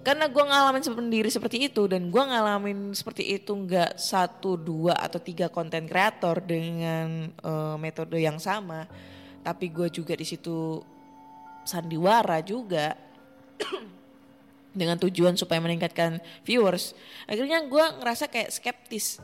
karena 0.05 0.25
gue 0.31 0.41
ngalamin 0.41 0.85
sendiri 0.85 1.29
seperti 1.29 1.69
itu 1.69 1.85
dan 1.89 2.09
gue 2.09 2.23
ngalamin 2.23 2.93
seperti 2.97 3.41
itu 3.41 3.53
nggak 3.53 3.97
satu 4.01 4.57
dua 4.57 4.97
atau 4.97 5.21
tiga 5.21 5.53
konten 5.53 5.89
kreator 5.89 6.45
dengan 6.45 7.29
uh, 7.45 7.77
metode 7.77 8.17
yang 8.17 8.41
sama 8.41 8.89
tapi 9.45 9.69
gue 9.69 9.89
juga 9.89 10.17
di 10.17 10.25
situ 10.25 10.81
sandiwara 11.65 12.41
juga 12.41 12.97
dengan 14.79 14.97
tujuan 14.97 15.37
supaya 15.37 15.61
meningkatkan 15.61 16.21
viewers 16.45 16.97
akhirnya 17.29 17.65
gue 17.65 17.85
ngerasa 18.01 18.31
kayak 18.31 18.53
skeptis. 18.53 19.21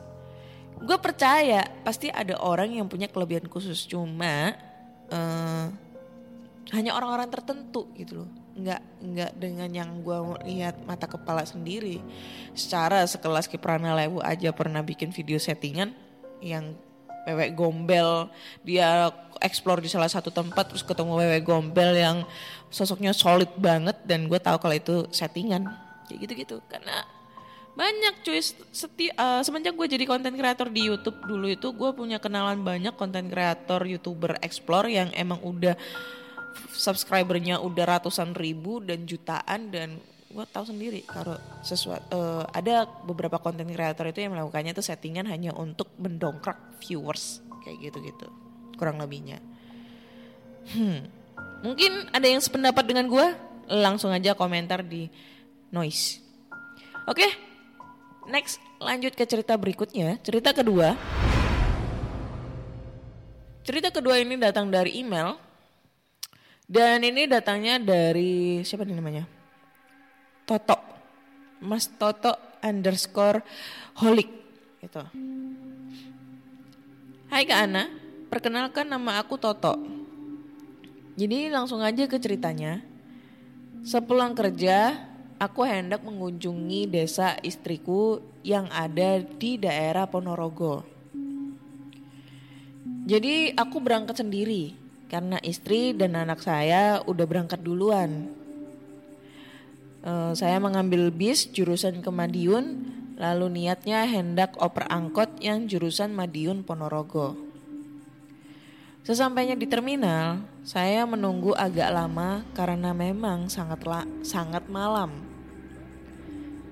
Gue 0.75 0.99
percaya 0.99 1.63
pasti 1.87 2.11
ada 2.11 2.35
orang 2.43 2.75
yang 2.75 2.91
punya 2.91 3.07
kelebihan 3.07 3.47
khusus 3.47 3.87
cuma 3.87 4.51
uh, 5.07 5.71
hanya 6.73 6.97
orang-orang 6.97 7.29
tertentu 7.29 7.85
gitu 7.93 8.25
loh. 8.25 8.29
Nggak 8.55 8.81
nggak 9.03 9.31
dengan 9.37 9.69
yang 9.69 9.89
gue 10.01 10.17
lihat 10.49 10.81
mata 10.89 11.05
kepala 11.05 11.45
sendiri. 11.45 12.01
Secara 12.57 13.05
sekelas 13.05 13.45
Kiprana 13.45 13.93
Lewu 13.93 14.23
aja 14.23 14.49
pernah 14.49 14.81
bikin 14.81 15.13
video 15.13 15.37
settingan 15.37 15.93
yang 16.41 16.73
wewe 17.29 17.53
gombel. 17.53 18.33
Dia 18.65 19.13
explore 19.43 19.83
di 19.83 19.89
salah 19.91 20.09
satu 20.09 20.33
tempat 20.33 20.73
terus 20.73 20.81
ketemu 20.81 21.21
wewe 21.21 21.39
gombel 21.45 21.93
yang 21.93 22.17
sosoknya 22.73 23.13
solid 23.13 23.51
banget 23.61 24.01
dan 24.07 24.25
gue 24.25 24.39
tahu 24.41 24.57
kalau 24.57 24.73
itu 24.73 25.05
settingan. 25.13 25.69
Kayak 26.09 26.17
gitu 26.25 26.33
gitu 26.33 26.55
karena 26.65 27.05
banyak 27.75 28.23
cuy. 28.23 28.41
Seti 28.71 29.11
uh, 29.13 29.43
semenjak 29.43 29.75
gue 29.75 29.85
jadi 29.85 30.07
konten 30.07 30.33
kreator 30.33 30.71
di 30.71 30.87
YouTube 30.87 31.21
dulu 31.27 31.45
itu 31.51 31.75
gue 31.75 31.91
punya 31.93 32.17
kenalan 32.17 32.63
banyak 32.63 32.95
konten 32.97 33.29
kreator 33.29 33.83
youtuber 33.85 34.39
explore 34.41 34.87
yang 34.89 35.11
emang 35.13 35.43
udah 35.43 35.75
subscribernya 36.73 37.59
udah 37.59 37.99
ratusan 37.99 38.35
ribu 38.35 38.83
dan 38.83 39.07
jutaan 39.07 39.69
dan 39.71 39.99
gue 40.35 40.45
tahu 40.51 40.67
sendiri 40.67 40.99
kalau 41.07 41.39
sesuatu 41.63 42.11
uh, 42.11 42.43
ada 42.51 42.83
beberapa 43.07 43.39
konten 43.39 43.71
kreator 43.71 44.11
itu 44.11 44.19
yang 44.19 44.35
melakukannya 44.35 44.75
itu 44.75 44.83
settingan 44.83 45.31
hanya 45.31 45.55
untuk 45.55 45.95
mendongkrak 45.95 46.75
viewers 46.83 47.39
kayak 47.63 47.89
gitu-gitu 47.89 48.27
kurang 48.75 48.99
lebihnya. 48.99 49.39
Hmm, 50.75 51.07
mungkin 51.63 52.11
ada 52.11 52.27
yang 52.27 52.43
sependapat 52.43 52.83
dengan 52.83 53.07
gue 53.07 53.25
langsung 53.71 54.11
aja 54.11 54.35
komentar 54.35 54.83
di 54.83 55.07
noise. 55.71 56.19
Oke, 57.07 57.21
okay, 57.21 57.31
next 58.27 58.59
lanjut 58.83 59.15
ke 59.15 59.23
cerita 59.23 59.55
berikutnya. 59.55 60.19
Cerita 60.19 60.51
kedua. 60.51 60.97
Cerita 63.65 63.89
kedua 63.89 64.21
ini 64.21 64.37
datang 64.37 64.69
dari 64.69 65.01
email 65.01 65.44
dan 66.65 67.05
ini 67.05 67.29
datangnya 67.29 67.77
dari 67.77 68.65
siapa 68.65 68.85
nih 68.85 68.97
namanya? 68.97 69.23
Toto. 70.45 70.77
Mas 71.61 71.89
Toto 71.89 72.33
underscore 72.61 73.41
holik. 74.01 74.29
Itu. 74.81 75.01
Hai 77.29 77.45
Kak 77.45 77.59
Ana, 77.69 77.89
perkenalkan 78.29 78.85
nama 78.85 79.17
aku 79.21 79.37
Toto. 79.37 79.77
Jadi 81.15 81.49
langsung 81.49 81.81
aja 81.81 82.05
ke 82.05 82.17
ceritanya. 82.21 82.83
Sepulang 83.85 84.33
kerja, 84.33 84.97
aku 85.37 85.65
hendak 85.65 86.01
mengunjungi 86.01 86.89
desa 86.89 87.37
istriku 87.45 88.21
yang 88.45 88.69
ada 88.73 89.21
di 89.21 89.57
daerah 89.57 90.09
Ponorogo. 90.09 90.85
Jadi 93.05 93.53
aku 93.53 93.77
berangkat 93.77 94.17
sendiri 94.17 94.84
karena 95.07 95.37
istri 95.45 95.93
dan 95.93 96.17
anak 96.17 96.41
saya 96.41 97.01
udah 97.05 97.25
berangkat 97.25 97.61
duluan. 97.61 98.29
Uh, 100.05 100.37
saya 100.37 100.61
mengambil 100.61 101.09
bis 101.09 101.49
jurusan 101.49 102.01
ke 102.05 102.09
Madiun, 102.13 102.85
lalu 103.17 103.49
niatnya 103.61 104.05
hendak 104.05 104.53
oper 104.61 104.85
angkot 104.85 105.41
yang 105.41 105.65
jurusan 105.65 106.13
Madiun 106.13 106.61
Ponorogo. 106.61 107.33
Sesampainya 109.05 109.53
di 109.53 109.69
terminal, 109.69 110.41
saya 110.65 111.05
menunggu 111.05 111.53
agak 111.53 111.93
lama 111.93 112.41
karena 112.57 112.89
memang 112.89 113.49
sangat 113.53 113.85
sangat 114.25 114.65
malam. 114.65 115.13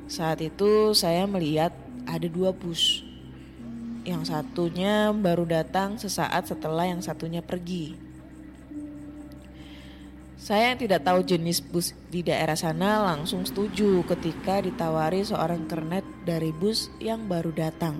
Saat 0.09 0.41
itu 0.41 0.97
saya 0.97 1.29
melihat 1.29 1.73
ada 2.09 2.25
dua 2.25 2.49
bus. 2.49 3.05
Yang 4.03 4.33
satunya 4.33 5.13
baru 5.15 5.45
datang 5.45 5.95
sesaat 5.95 6.49
setelah 6.49 6.89
yang 6.89 6.99
satunya 6.99 7.39
pergi. 7.39 8.02
Saya 10.43 10.75
yang 10.75 10.79
tidak 10.83 11.07
tahu 11.07 11.23
jenis 11.23 11.63
bus 11.63 11.95
di 12.11 12.19
daerah 12.19 12.59
sana 12.59 12.99
langsung 12.99 13.47
setuju 13.47 14.03
ketika 14.11 14.59
ditawari 14.59 15.23
seorang 15.23 15.71
kernet 15.71 16.03
dari 16.27 16.51
bus 16.51 16.91
yang 16.99 17.31
baru 17.31 17.55
datang. 17.55 17.95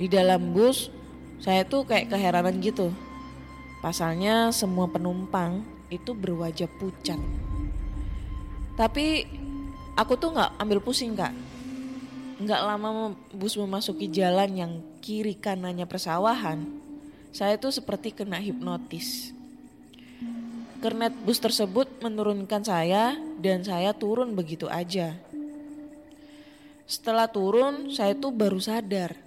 Di 0.00 0.08
dalam 0.08 0.56
bus, 0.56 0.88
saya 1.36 1.68
tuh 1.68 1.84
kayak 1.84 2.08
keheranan 2.08 2.64
gitu. 2.64 2.88
Pasalnya 3.84 4.48
semua 4.48 4.88
penumpang 4.88 5.68
itu 5.92 6.16
berwajah 6.16 6.72
pucat. 6.80 7.20
Tapi 8.72 9.28
aku 10.00 10.16
tuh 10.16 10.32
nggak 10.32 10.64
ambil 10.64 10.80
pusing 10.80 11.12
kak. 11.12 11.36
Nggak 12.40 12.64
lama 12.64 13.12
bus 13.36 13.52
memasuki 13.60 14.08
jalan 14.08 14.48
yang 14.56 14.72
kiri 15.04 15.36
kanannya 15.36 15.84
persawahan, 15.84 16.64
saya 17.36 17.60
tuh 17.60 17.68
seperti 17.68 18.16
kena 18.16 18.40
hipnotis 18.40 19.36
Kernet 20.78 21.10
bus 21.26 21.42
tersebut 21.42 21.90
menurunkan 21.98 22.62
saya 22.62 23.18
dan 23.42 23.66
saya 23.66 23.90
turun 23.90 24.38
begitu 24.38 24.70
aja. 24.70 25.18
Setelah 26.86 27.26
turun, 27.26 27.90
saya 27.90 28.14
tuh 28.14 28.30
baru 28.30 28.62
sadar 28.62 29.18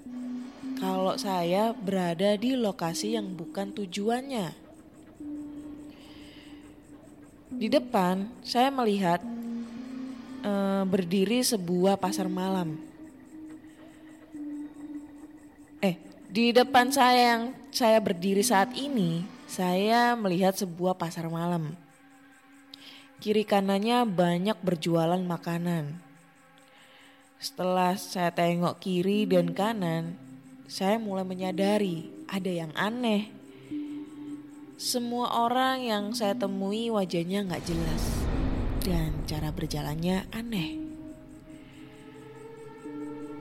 kalau 0.82 1.14
saya 1.20 1.78
berada 1.78 2.34
di 2.40 2.58
lokasi 2.58 3.20
yang 3.20 3.36
bukan 3.36 3.70
tujuannya. 3.70 4.50
Di 7.52 7.68
depan, 7.68 8.32
saya 8.42 8.74
melihat 8.74 9.20
e, 10.42 10.52
berdiri 10.88 11.44
sebuah 11.44 12.00
pasar 12.00 12.32
malam. 12.32 12.80
Eh, 15.84 16.00
di 16.32 16.56
depan 16.56 16.90
saya 16.90 17.38
yang 17.38 17.44
saya 17.76 18.00
berdiri 18.00 18.42
saat 18.42 18.74
ini 18.74 19.41
saya 19.52 20.16
melihat 20.16 20.56
sebuah 20.56 20.96
pasar 20.96 21.28
malam. 21.28 21.76
Kiri 23.20 23.44
kanannya 23.44 24.08
banyak 24.08 24.56
berjualan 24.64 25.20
makanan. 25.20 26.00
Setelah 27.36 28.00
saya 28.00 28.32
tengok 28.32 28.80
kiri 28.80 29.28
dan 29.28 29.52
kanan, 29.52 30.16
saya 30.72 30.96
mulai 30.96 31.28
menyadari 31.28 32.08
ada 32.32 32.48
yang 32.48 32.72
aneh. 32.80 33.28
Semua 34.80 35.44
orang 35.44 35.84
yang 35.84 36.16
saya 36.16 36.32
temui 36.32 36.88
wajahnya 36.88 37.44
nggak 37.44 37.66
jelas 37.68 38.04
dan 38.82 39.12
cara 39.28 39.52
berjalannya 39.52 40.32
aneh. 40.32 40.81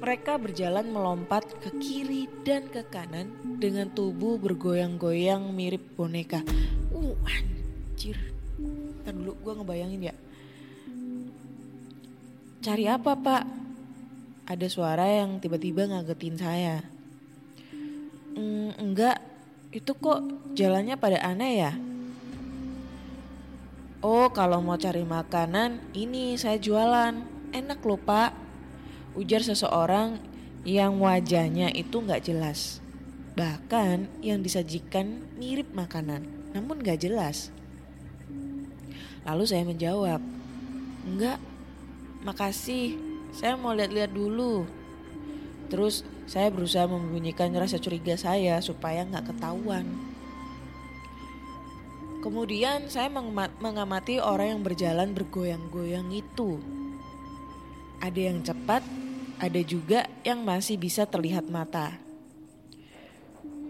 Mereka 0.00 0.40
berjalan 0.40 0.88
melompat 0.88 1.44
ke 1.60 1.76
kiri 1.76 2.24
dan 2.40 2.72
ke 2.72 2.80
kanan 2.88 3.28
dengan 3.60 3.84
tubuh 3.92 4.40
bergoyang-goyang 4.40 5.52
mirip 5.52 5.92
boneka. 5.92 6.40
Uh, 6.88 7.12
anjir. 7.28 8.16
Ntar 9.04 9.12
dulu 9.12 9.36
gue 9.44 9.52
ngebayangin 9.60 10.08
ya. 10.08 10.14
Cari 12.64 12.88
apa 12.88 13.12
pak? 13.12 13.44
Ada 14.48 14.66
suara 14.72 15.04
yang 15.04 15.36
tiba-tiba 15.36 15.84
ngagetin 15.84 16.36
saya. 16.40 16.80
Mm, 18.32 18.80
enggak, 18.80 19.20
itu 19.68 19.92
kok 20.00 20.24
jalannya 20.56 20.96
pada 20.96 21.20
aneh 21.20 21.52
ya? 21.60 21.72
Oh 24.00 24.32
kalau 24.32 24.64
mau 24.64 24.80
cari 24.80 25.04
makanan 25.04 25.92
ini 25.92 26.40
saya 26.40 26.56
jualan. 26.56 27.20
Enak 27.52 27.84
loh 27.84 28.00
pak 28.00 28.49
ujar 29.18 29.42
seseorang 29.42 30.20
yang 30.62 31.00
wajahnya 31.00 31.72
itu 31.72 32.02
nggak 32.02 32.28
jelas. 32.28 32.84
Bahkan 33.34 34.20
yang 34.20 34.44
disajikan 34.44 35.24
mirip 35.40 35.72
makanan, 35.72 36.26
namun 36.52 36.82
nggak 36.82 37.00
jelas. 37.00 37.48
Lalu 39.24 39.44
saya 39.46 39.64
menjawab, 39.64 40.20
enggak, 41.06 41.38
makasih, 42.26 42.98
saya 43.32 43.56
mau 43.56 43.72
lihat-lihat 43.72 44.12
dulu. 44.12 44.66
Terus 45.70 46.02
saya 46.26 46.50
berusaha 46.50 46.84
membunyikan 46.90 47.54
rasa 47.54 47.78
curiga 47.78 48.18
saya 48.18 48.58
supaya 48.58 49.06
nggak 49.06 49.32
ketahuan. 49.34 49.86
Kemudian 52.20 52.92
saya 52.92 53.08
mengamati 53.64 54.20
orang 54.20 54.58
yang 54.58 54.62
berjalan 54.66 55.16
bergoyang-goyang 55.16 56.12
itu. 56.12 56.60
Ada 58.04 58.20
yang 58.28 58.44
cepat, 58.44 58.84
ada 59.40 59.60
juga 59.64 60.04
yang 60.20 60.44
masih 60.44 60.76
bisa 60.76 61.08
terlihat 61.08 61.48
mata. 61.48 61.96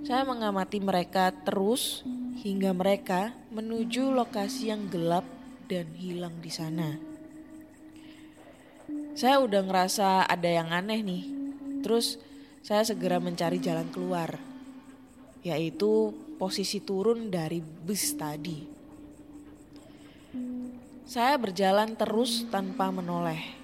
Saya 0.02 0.26
mengamati 0.26 0.82
mereka 0.82 1.30
terus 1.30 2.02
hingga 2.42 2.74
mereka 2.74 3.30
menuju 3.54 4.10
lokasi 4.10 4.74
yang 4.74 4.90
gelap 4.90 5.22
dan 5.70 5.86
hilang 5.94 6.34
di 6.42 6.50
sana. 6.50 6.98
Saya 9.14 9.38
udah 9.38 9.62
ngerasa 9.62 10.26
ada 10.26 10.50
yang 10.50 10.74
aneh 10.74 11.06
nih. 11.06 11.24
Terus 11.86 12.18
saya 12.66 12.82
segera 12.82 13.22
mencari 13.22 13.62
jalan 13.62 13.86
keluar. 13.94 14.42
Yaitu 15.46 16.10
posisi 16.34 16.82
turun 16.82 17.30
dari 17.30 17.62
bus 17.62 18.18
tadi. 18.18 18.58
Saya 21.06 21.38
berjalan 21.38 21.94
terus 21.94 22.50
tanpa 22.50 22.90
menoleh. 22.90 23.54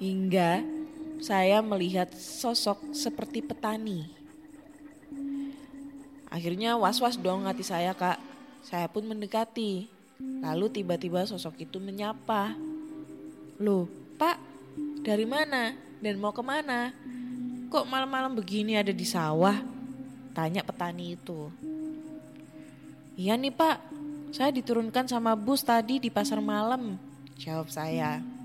Hingga 0.00 0.75
saya 1.20 1.64
melihat 1.64 2.12
sosok 2.12 2.92
seperti 2.92 3.40
petani. 3.40 4.08
Akhirnya 6.28 6.76
was-was 6.76 7.16
dong 7.16 7.48
hati 7.48 7.64
saya 7.64 7.96
kak. 7.96 8.20
Saya 8.66 8.90
pun 8.90 9.06
mendekati. 9.08 9.88
Lalu 10.20 10.82
tiba-tiba 10.82 11.24
sosok 11.24 11.64
itu 11.64 11.80
menyapa. 11.80 12.52
Loh 13.56 13.88
pak 14.20 14.36
dari 15.00 15.24
mana 15.24 15.72
dan 16.02 16.20
mau 16.20 16.34
ke 16.34 16.44
mana? 16.44 16.92
Kok 17.72 17.88
malam-malam 17.88 18.36
begini 18.36 18.76
ada 18.76 18.92
di 18.92 19.06
sawah? 19.08 19.56
Tanya 20.36 20.60
petani 20.60 21.16
itu. 21.16 21.48
Iya 23.16 23.32
nih 23.40 23.54
pak, 23.56 23.80
saya 24.36 24.52
diturunkan 24.52 25.08
sama 25.08 25.32
bus 25.32 25.64
tadi 25.64 25.96
di 25.96 26.12
pasar 26.12 26.44
malam. 26.44 27.00
Jawab 27.40 27.72
saya. 27.72 28.35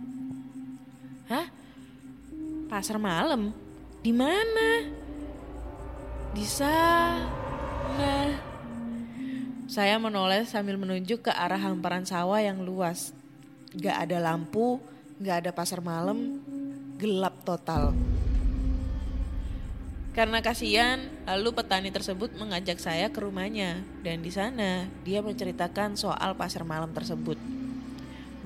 Pasar 2.72 2.96
malam? 2.96 3.52
Di 4.00 4.16
mana? 4.16 4.88
Di 6.32 6.48
sana. 6.48 8.32
Saya 9.68 10.00
menoleh 10.00 10.48
sambil 10.48 10.80
menunjuk 10.80 11.28
ke 11.28 11.32
arah 11.36 11.60
hamparan 11.60 12.08
sawah 12.08 12.40
yang 12.40 12.64
luas. 12.64 13.12
Gak 13.76 14.08
ada 14.08 14.24
lampu, 14.24 14.80
gak 15.20 15.44
ada 15.44 15.52
pasar 15.52 15.84
malam, 15.84 16.40
gelap 16.96 17.44
total. 17.44 17.92
Karena 20.16 20.40
kasihan, 20.40 21.12
lalu 21.28 21.52
petani 21.52 21.92
tersebut 21.92 22.40
mengajak 22.40 22.80
saya 22.80 23.12
ke 23.12 23.20
rumahnya 23.20 23.84
dan 24.00 24.24
di 24.24 24.32
sana 24.32 24.88
dia 25.04 25.20
menceritakan 25.20 26.00
soal 26.00 26.40
pasar 26.40 26.64
malam 26.64 26.96
tersebut. 26.96 27.36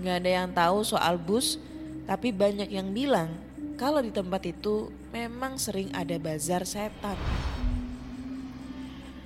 Gak 0.02 0.26
ada 0.26 0.32
yang 0.42 0.50
tahu 0.50 0.82
soal 0.82 1.22
bus, 1.22 1.62
tapi 2.10 2.34
banyak 2.34 2.74
yang 2.74 2.90
bilang 2.90 3.45
kalau 3.76 4.00
di 4.00 4.12
tempat 4.12 4.42
itu 4.48 4.88
memang 5.12 5.60
sering 5.60 5.92
ada 5.92 6.16
bazar 6.16 6.64
setan. 6.64 7.20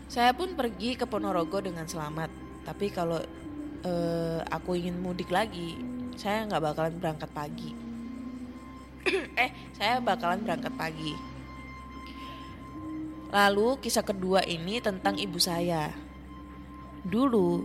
Saya 0.10 0.34
pun 0.34 0.58
pergi 0.58 0.98
ke 0.98 1.06
Ponorogo 1.06 1.62
dengan 1.62 1.86
selamat, 1.86 2.34
tapi 2.66 2.90
kalau 2.90 3.22
eh, 3.86 4.42
aku 4.50 4.74
ingin 4.74 4.98
mudik 4.98 5.30
lagi, 5.30 5.78
saya 6.18 6.50
nggak 6.50 6.66
bakalan 6.66 6.96
berangkat 6.98 7.30
pagi. 7.30 7.72
eh, 9.46 9.54
saya 9.78 10.02
bakalan 10.02 10.42
berangkat 10.42 10.74
pagi. 10.74 11.14
Lalu 13.30 13.78
kisah 13.86 14.02
kedua 14.02 14.42
ini 14.42 14.82
tentang 14.82 15.22
ibu 15.22 15.38
saya. 15.38 15.94
Dulu, 17.06 17.62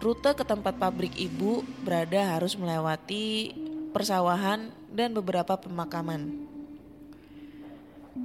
rute 0.00 0.32
ke 0.32 0.48
tempat 0.48 0.80
pabrik 0.80 1.12
ibu 1.20 1.60
berada 1.84 2.40
harus 2.40 2.56
melewati 2.56 3.52
persawahan 3.92 4.72
dan 4.92 5.14
beberapa 5.14 5.56
pemakaman. 5.58 6.46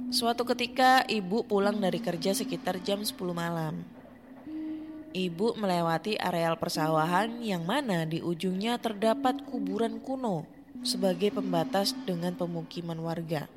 Suatu 0.08 0.48
ketika 0.48 1.04
ibu 1.04 1.44
pulang 1.44 1.76
dari 1.76 2.00
kerja 2.00 2.32
sekitar 2.32 2.80
jam 2.80 3.04
10 3.04 3.16
malam. 3.32 3.84
Ibu 5.12 5.60
melewati 5.60 6.16
areal 6.16 6.56
persawahan 6.56 7.44
yang 7.44 7.68
mana 7.68 8.08
di 8.08 8.24
ujungnya 8.24 8.80
terdapat 8.80 9.44
kuburan 9.44 10.00
kuno 10.00 10.48
sebagai 10.80 11.28
pembatas 11.36 11.92
dengan 12.08 12.32
pemukiman 12.32 12.96
warga. 13.04 13.52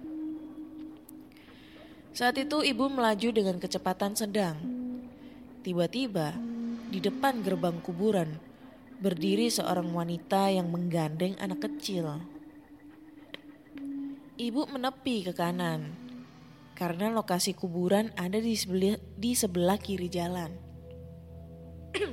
Saat 2.12 2.40
itu 2.40 2.64
ibu 2.64 2.92
melaju 2.92 3.32
dengan 3.32 3.56
kecepatan 3.60 4.16
sedang. 4.16 4.56
Tiba-tiba, 5.64 6.36
di 6.92 7.00
depan 7.00 7.44
gerbang 7.44 7.80
kuburan, 7.80 8.40
berdiri 9.00 9.52
seorang 9.52 9.92
wanita 9.92 10.52
yang 10.52 10.72
menggandeng 10.72 11.36
anak 11.40 11.64
kecil. 11.68 12.35
Ibu 14.36 14.68
menepi 14.68 15.24
ke 15.24 15.32
kanan 15.32 15.96
karena 16.76 17.08
lokasi 17.08 17.56
kuburan 17.56 18.12
ada 18.20 18.36
di 18.36 18.52
sebelah, 18.60 19.00
di 19.16 19.32
sebelah 19.32 19.80
kiri 19.80 20.12
jalan. 20.12 20.52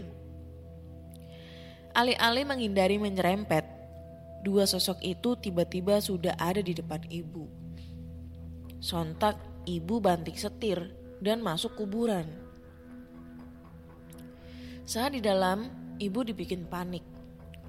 Alih-alih 1.99 2.47
menghindari 2.47 3.03
menyerempet, 3.03 3.67
dua 4.47 4.71
sosok 4.71 5.03
itu 5.03 5.35
tiba-tiba 5.35 5.99
sudah 5.99 6.39
ada 6.39 6.63
di 6.63 6.79
depan 6.79 7.03
ibu. 7.11 7.51
Sontak 8.79 9.43
ibu 9.67 9.99
banting 9.99 10.39
setir 10.39 10.95
dan 11.19 11.43
masuk 11.43 11.75
kuburan. 11.75 12.31
Saat 14.87 15.19
di 15.19 15.21
dalam, 15.27 15.67
ibu 15.99 16.23
dibikin 16.23 16.71
panik. 16.71 17.03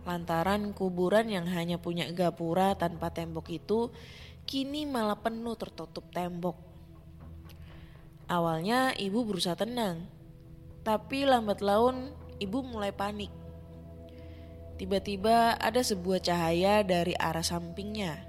Lantaran 0.06 0.78
kuburan 0.78 1.26
yang 1.26 1.50
hanya 1.50 1.82
punya 1.82 2.06
gapura 2.14 2.78
tanpa 2.78 3.10
tembok 3.10 3.50
itu 3.50 3.90
kini 4.44 4.86
malah 4.86 5.18
penuh 5.18 5.56
tertutup 5.56 6.08
tembok. 6.12 6.56
Awalnya 8.28 8.96
ibu 8.96 9.24
berusaha 9.28 9.56
tenang, 9.60 10.08
tapi 10.84 11.28
lambat 11.28 11.60
laun 11.64 12.12
ibu 12.40 12.60
mulai 12.64 12.92
panik. 12.92 13.32
Tiba-tiba 14.76 15.56
ada 15.56 15.80
sebuah 15.80 16.20
cahaya 16.20 16.84
dari 16.84 17.16
arah 17.16 17.46
sampingnya. 17.46 18.20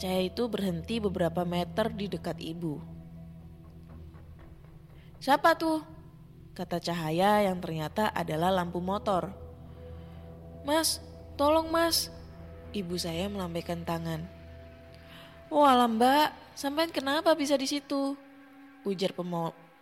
Cahaya 0.00 0.32
itu 0.32 0.48
berhenti 0.48 0.96
beberapa 0.96 1.44
meter 1.44 1.92
di 1.92 2.08
dekat 2.08 2.40
ibu. 2.40 2.80
Siapa 5.20 5.54
tuh? 5.60 5.84
Kata 6.56 6.80
cahaya 6.80 7.44
yang 7.44 7.60
ternyata 7.60 8.08
adalah 8.10 8.48
lampu 8.48 8.80
motor. 8.80 9.32
Mas, 10.64 11.04
tolong 11.36 11.68
mas. 11.68 12.08
Ibu 12.72 12.96
saya 12.96 13.28
melambaikan 13.28 13.84
tangan. 13.84 14.31
Wah 15.52 15.84
mbak, 15.84 16.56
sampai 16.56 16.88
kenapa 16.88 17.36
bisa 17.36 17.60
di 17.60 17.68
situ? 17.68 18.16
Ujar 18.88 19.12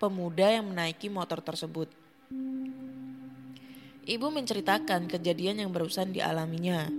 pemuda 0.03 0.51
yang 0.51 0.67
menaiki 0.75 1.07
motor 1.07 1.39
tersebut. 1.39 1.87
Ibu 4.03 4.27
menceritakan 4.35 5.07
kejadian 5.07 5.63
yang 5.63 5.71
barusan 5.71 6.11
dialaminya. 6.11 6.91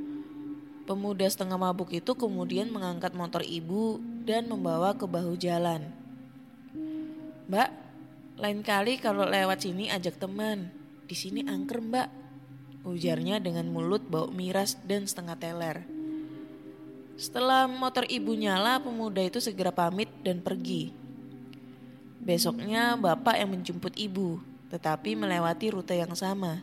Pemuda 0.88 1.28
setengah 1.28 1.60
mabuk 1.60 1.92
itu 1.92 2.16
kemudian 2.16 2.72
mengangkat 2.72 3.12
motor 3.12 3.44
ibu 3.44 4.00
dan 4.24 4.48
membawa 4.48 4.96
ke 4.96 5.04
bahu 5.04 5.36
jalan. 5.36 5.92
Mbak, 7.52 7.70
lain 8.40 8.64
kali 8.64 9.04
kalau 9.04 9.28
lewat 9.28 9.68
sini 9.68 9.92
ajak 9.92 10.16
teman. 10.16 10.72
Di 11.12 11.16
sini 11.20 11.44
angker 11.44 11.84
mbak. 11.84 12.08
Ujarnya 12.88 13.44
dengan 13.44 13.68
mulut 13.68 14.08
bau 14.08 14.32
miras 14.32 14.80
dan 14.88 15.04
setengah 15.04 15.36
teler. 15.36 16.01
Setelah 17.20 17.68
motor 17.68 18.08
ibu 18.08 18.36
nyala, 18.36 18.80
pemuda 18.80 19.22
itu 19.24 19.40
segera 19.44 19.72
pamit 19.72 20.08
dan 20.24 20.40
pergi. 20.40 20.92
Besoknya 22.22 22.94
bapak 22.96 23.40
yang 23.42 23.50
menjemput 23.58 23.98
ibu, 23.98 24.38
tetapi 24.70 25.18
melewati 25.18 25.74
rute 25.74 25.98
yang 25.98 26.14
sama. 26.14 26.62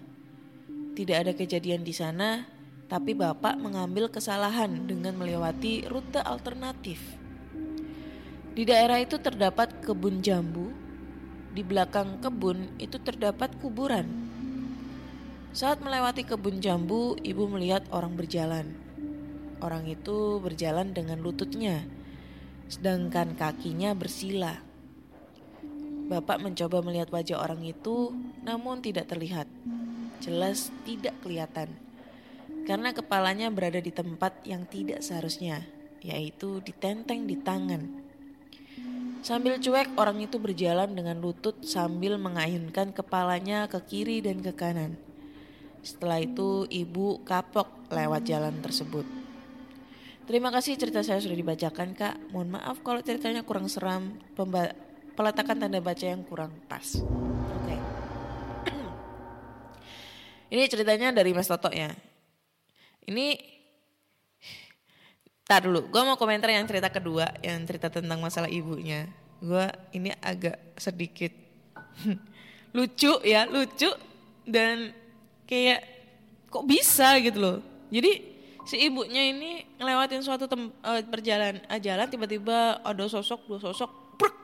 Tidak 0.94 1.14
ada 1.14 1.32
kejadian 1.34 1.82
di 1.82 1.90
sana, 1.90 2.46
tapi 2.88 3.12
bapak 3.12 3.60
mengambil 3.60 4.08
kesalahan 4.08 4.88
dengan 4.88 5.18
melewati 5.18 5.84
rute 5.90 6.22
alternatif. 6.24 6.98
Di 8.56 8.66
daerah 8.66 8.98
itu 8.98 9.20
terdapat 9.20 9.84
kebun 9.84 10.24
jambu. 10.24 10.72
Di 11.54 11.62
belakang 11.62 12.18
kebun 12.18 12.74
itu 12.80 12.98
terdapat 12.98 13.54
kuburan. 13.60 14.06
Saat 15.54 15.78
melewati 15.78 16.26
kebun 16.26 16.58
jambu, 16.58 17.14
ibu 17.22 17.46
melihat 17.46 17.86
orang 17.94 18.18
berjalan. 18.18 18.87
Orang 19.58 19.90
itu 19.90 20.38
berjalan 20.38 20.94
dengan 20.94 21.18
lututnya, 21.18 21.82
sedangkan 22.70 23.34
kakinya 23.34 23.90
bersila. 23.90 24.54
Bapak 26.08 26.38
mencoba 26.38 26.78
melihat 26.80 27.10
wajah 27.10 27.42
orang 27.42 27.66
itu, 27.66 28.14
namun 28.46 28.78
tidak 28.80 29.10
terlihat. 29.10 29.50
Jelas 30.22 30.70
tidak 30.86 31.18
kelihatan, 31.20 31.74
karena 32.70 32.94
kepalanya 32.94 33.50
berada 33.50 33.82
di 33.82 33.90
tempat 33.90 34.46
yang 34.46 34.62
tidak 34.70 35.02
seharusnya, 35.02 35.66
yaitu 36.00 36.62
ditenteng 36.62 37.26
di 37.26 37.34
tangan. 37.38 38.06
Sambil 39.26 39.58
cuek, 39.58 39.98
orang 39.98 40.22
itu 40.22 40.38
berjalan 40.38 40.94
dengan 40.94 41.18
lutut 41.18 41.66
sambil 41.66 42.14
mengayunkan 42.22 42.94
kepalanya 42.94 43.66
ke 43.66 43.82
kiri 43.82 44.22
dan 44.22 44.38
ke 44.38 44.54
kanan. 44.54 44.94
Setelah 45.82 46.22
itu, 46.22 46.64
ibu 46.70 47.18
kapok 47.26 47.90
lewat 47.90 48.22
jalan 48.22 48.62
tersebut. 48.62 49.17
Terima 50.28 50.52
kasih 50.52 50.76
cerita 50.76 51.00
saya 51.00 51.24
sudah 51.24 51.32
dibacakan 51.32 51.96
kak. 51.96 52.20
Mohon 52.28 52.60
maaf 52.60 52.84
kalau 52.84 53.00
ceritanya 53.00 53.40
kurang 53.48 53.64
seram, 53.64 54.12
Pemba 54.36 54.76
peletakan 55.16 55.56
tanda 55.56 55.80
baca 55.80 56.04
yang 56.04 56.20
kurang 56.20 56.52
pas. 56.68 57.00
Oke. 57.00 57.64
Okay. 57.64 57.80
Ini 60.52 60.68
ceritanya 60.68 61.16
dari 61.16 61.32
Mas 61.32 61.48
Toto 61.48 61.72
ya. 61.72 61.96
Ini 63.08 63.40
Tar 65.48 65.64
dulu, 65.64 65.88
gue 65.88 66.02
mau 66.04 66.20
komentar 66.20 66.52
yang 66.52 66.68
cerita 66.68 66.92
kedua, 66.92 67.24
yang 67.40 67.64
cerita 67.64 67.88
tentang 67.88 68.20
masalah 68.20 68.52
ibunya. 68.52 69.08
Gue 69.40 69.64
ini 69.96 70.12
agak 70.20 70.76
sedikit 70.76 71.32
lucu 72.76 73.16
ya, 73.24 73.48
lucu 73.48 73.88
dan 74.44 74.92
kayak 75.48 75.88
kok 76.52 76.68
bisa 76.68 77.16
gitu 77.24 77.40
loh. 77.40 77.58
Jadi 77.88 78.37
si 78.68 78.76
ibunya 78.84 79.32
ini 79.32 79.64
ngelewatin 79.80 80.20
suatu 80.20 80.44
tem, 80.44 80.68
uh, 80.84 81.00
perjalanan 81.08 81.64
uh, 81.72 81.80
jalan 81.80 82.04
tiba-tiba 82.04 82.84
ada 82.84 83.04
sosok 83.08 83.48
dua 83.48 83.58
sosok 83.64 83.88
pruk, 84.20 84.36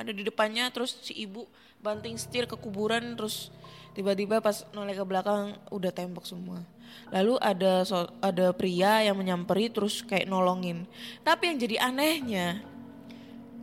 ada 0.00 0.08
di 0.08 0.24
depannya 0.24 0.72
terus 0.72 0.96
si 1.04 1.12
ibu 1.12 1.44
banting 1.84 2.16
setir 2.16 2.48
ke 2.48 2.56
kuburan 2.56 3.12
terus 3.12 3.52
tiba-tiba 3.92 4.40
pas 4.40 4.64
noleh 4.72 4.96
ke 4.96 5.04
belakang 5.04 5.52
udah 5.68 5.92
tembok 5.92 6.24
semua. 6.24 6.64
Lalu 7.12 7.36
ada 7.36 7.84
so, 7.84 8.08
ada 8.24 8.56
pria 8.56 9.04
yang 9.04 9.20
menyamperi 9.20 9.68
terus 9.68 10.00
kayak 10.00 10.24
nolongin. 10.24 10.88
Tapi 11.20 11.52
yang 11.52 11.58
jadi 11.60 11.76
anehnya 11.92 12.64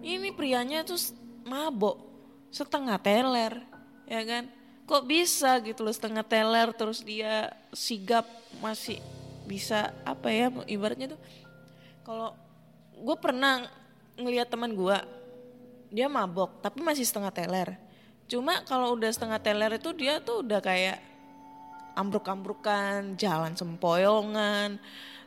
ini 0.05 0.29
prianya 0.29 0.85
tuh 0.85 1.01
mabok 1.41 1.97
setengah 2.53 3.01
teler 3.01 3.57
ya 4.05 4.21
kan? 4.29 4.45
Kok 4.85 5.09
bisa 5.09 5.57
gitu 5.65 5.81
loh 5.81 5.95
setengah 5.95 6.21
teler 6.21 6.69
terus 6.77 7.01
dia 7.01 7.49
sigap 7.73 8.29
masih 8.61 9.01
bisa 9.45 9.93
apa 10.05 10.29
ya 10.29 10.47
ibaratnya 10.69 11.17
tuh 11.17 11.21
kalau 12.05 12.33
gue 12.97 13.17
pernah 13.17 13.65
ngelihat 14.17 14.49
teman 14.49 14.73
gue 14.73 14.97
dia 15.91 16.07
mabok 16.07 16.63
tapi 16.63 16.79
masih 16.79 17.03
setengah 17.03 17.33
teler. 17.35 17.69
Cuma 18.31 18.63
kalau 18.63 18.95
udah 18.95 19.11
setengah 19.11 19.43
teler 19.43 19.75
itu 19.75 19.91
dia 19.91 20.23
tuh 20.23 20.39
udah 20.39 20.63
kayak 20.63 21.03
ambruk-ambrukan 21.99 23.19
jalan 23.19 23.51
sempoyongan 23.59 24.79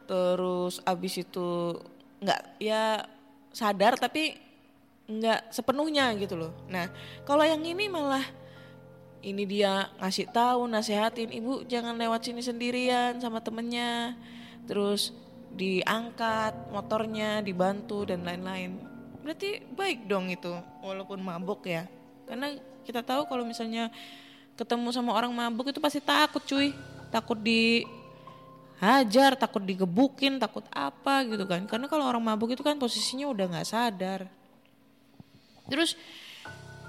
terus 0.08 0.80
abis 0.88 1.20
itu 1.20 1.76
nggak 2.24 2.40
ya 2.60 3.04
sadar 3.52 4.00
tapi 4.00 4.40
nggak 5.04 5.52
sepenuhnya 5.52 6.16
gitu 6.16 6.40
loh. 6.40 6.52
Nah 6.72 6.88
kalau 7.28 7.44
yang 7.44 7.60
ini 7.60 7.92
malah 7.92 8.24
ini 9.24 9.48
dia 9.48 9.88
ngasih 9.96 10.28
tahu 10.28 10.68
nasehatin 10.68 11.32
ibu 11.32 11.64
jangan 11.64 11.96
lewat 11.96 12.28
sini 12.28 12.44
sendirian 12.44 13.16
sama 13.18 13.40
temennya. 13.40 14.12
Terus 14.68 15.16
diangkat 15.56 16.68
motornya 16.68 17.40
dibantu 17.40 18.04
dan 18.04 18.22
lain-lain. 18.22 18.76
Berarti 19.24 19.64
baik 19.72 20.04
dong 20.04 20.28
itu 20.28 20.52
walaupun 20.84 21.24
mabuk 21.24 21.64
ya. 21.64 21.88
Karena 22.28 22.52
kita 22.84 23.00
tahu 23.00 23.24
kalau 23.24 23.48
misalnya 23.48 23.88
ketemu 24.54 24.92
sama 24.92 25.16
orang 25.16 25.32
mabuk 25.32 25.72
itu 25.72 25.80
pasti 25.80 26.04
takut 26.04 26.44
cuy. 26.44 26.76
Takut 27.08 27.40
di 27.40 27.86
hajar 28.82 29.38
takut 29.38 29.64
digebukin 29.64 30.36
takut 30.36 30.68
apa 30.68 31.24
gitu 31.24 31.48
kan. 31.48 31.64
Karena 31.64 31.88
kalau 31.88 32.04
orang 32.04 32.20
mabuk 32.20 32.52
itu 32.52 32.60
kan 32.60 32.76
posisinya 32.76 33.32
udah 33.32 33.46
nggak 33.48 33.68
sadar. 33.68 34.28
Terus 35.72 35.96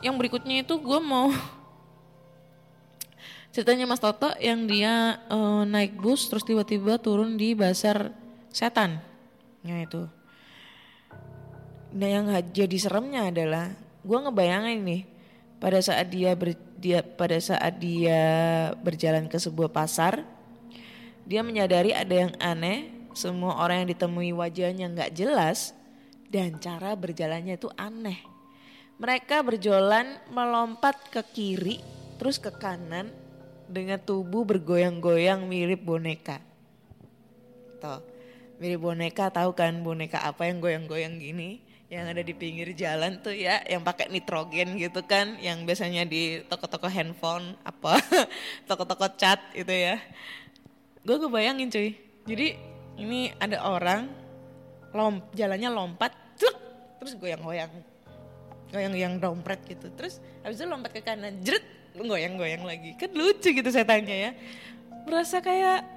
yang 0.03 0.19
berikutnya 0.19 0.61
itu 0.61 0.75
gue 0.75 0.99
mau 0.99 1.31
ceritanya 3.55 3.87
Mas 3.87 4.03
Toto 4.03 4.35
yang 4.43 4.67
dia 4.67 5.23
uh, 5.31 5.63
naik 5.63 5.95
bus 5.95 6.27
terus 6.27 6.43
tiba-tiba 6.43 6.99
turun 6.99 7.39
di 7.39 7.55
bazar 7.55 8.11
setan. 8.51 8.99
Ya 9.63 9.79
itu. 9.79 10.11
Nah 11.95 12.09
yang 12.11 12.27
jadi 12.51 12.75
seremnya 12.75 13.31
adalah 13.31 13.71
gue 14.03 14.17
ngebayangin 14.19 14.79
nih 14.83 15.01
pada 15.63 15.79
saat 15.79 16.11
dia 16.11 16.35
ber, 16.35 16.51
dia 16.75 16.99
pada 16.99 17.39
saat 17.39 17.79
dia 17.79 18.19
berjalan 18.83 19.31
ke 19.31 19.39
sebuah 19.39 19.71
pasar 19.71 20.27
dia 21.23 21.39
menyadari 21.41 21.95
ada 21.95 22.27
yang 22.27 22.35
aneh 22.37 22.91
semua 23.15 23.63
orang 23.63 23.87
yang 23.87 23.95
ditemui 23.95 24.35
wajahnya 24.35 24.91
nggak 24.91 25.15
jelas 25.15 25.71
dan 26.27 26.59
cara 26.59 26.93
berjalannya 26.93 27.55
itu 27.55 27.71
aneh 27.79 28.19
mereka 28.99 29.39
berjalan 29.41 30.19
melompat 30.29 30.99
ke 31.09 31.23
kiri 31.33 31.79
terus 32.19 32.37
ke 32.37 32.51
kanan 32.51 33.24
dengan 33.69 33.97
tubuh 34.01 34.45
bergoyang-goyang 34.45 35.45
mirip 35.45 35.81
boneka. 35.81 36.41
Tuh, 37.81 38.01
mirip 38.61 38.81
boneka 38.81 39.29
tahu 39.33 39.51
kan 39.53 39.81
boneka 39.81 40.21
apa 40.21 40.47
yang 40.47 40.61
goyang-goyang 40.61 41.17
gini? 41.17 41.61
Yang 41.85 42.05
ada 42.17 42.21
di 42.25 42.33
pinggir 42.33 42.69
jalan 42.73 43.21
tuh 43.21 43.33
ya, 43.33 43.61
yang 43.69 43.85
pakai 43.85 44.09
nitrogen 44.09 44.75
gitu 44.81 45.05
kan, 45.05 45.37
yang 45.37 45.63
biasanya 45.69 46.03
di 46.03 46.41
toko-toko 46.49 46.89
handphone 46.89 47.53
apa, 47.61 48.01
toko-toko 48.69 49.05
cat 49.15 49.37
itu 49.53 49.69
ya. 49.69 50.01
Gue 51.05 51.21
kebayangin 51.21 51.69
cuy. 51.69 51.93
Jadi 52.25 52.57
ini 52.97 53.29
ada 53.37 53.61
orang 53.61 54.09
lom, 54.95 55.21
jalannya 55.37 55.69
lompat, 55.69 56.15
cuk, 56.39 56.55
terus 56.97 57.13
goyang-goyang, 57.21 57.69
goyang-goyang 58.73 59.21
dompet 59.21 59.61
gitu. 59.69 59.91
Terus 59.93 60.17
habis 60.41 60.57
itu 60.57 60.65
lompat 60.65 60.89
ke 60.95 61.05
kanan, 61.05 61.37
jeret, 61.45 61.61
goyang-goyang 62.03 62.63
lagi. 62.67 62.91
Kan 62.99 63.15
lucu 63.15 63.55
gitu 63.55 63.69
saya 63.71 63.87
tanya 63.87 64.11
ya. 64.11 64.31
Merasa 65.07 65.39
kayak 65.39 65.87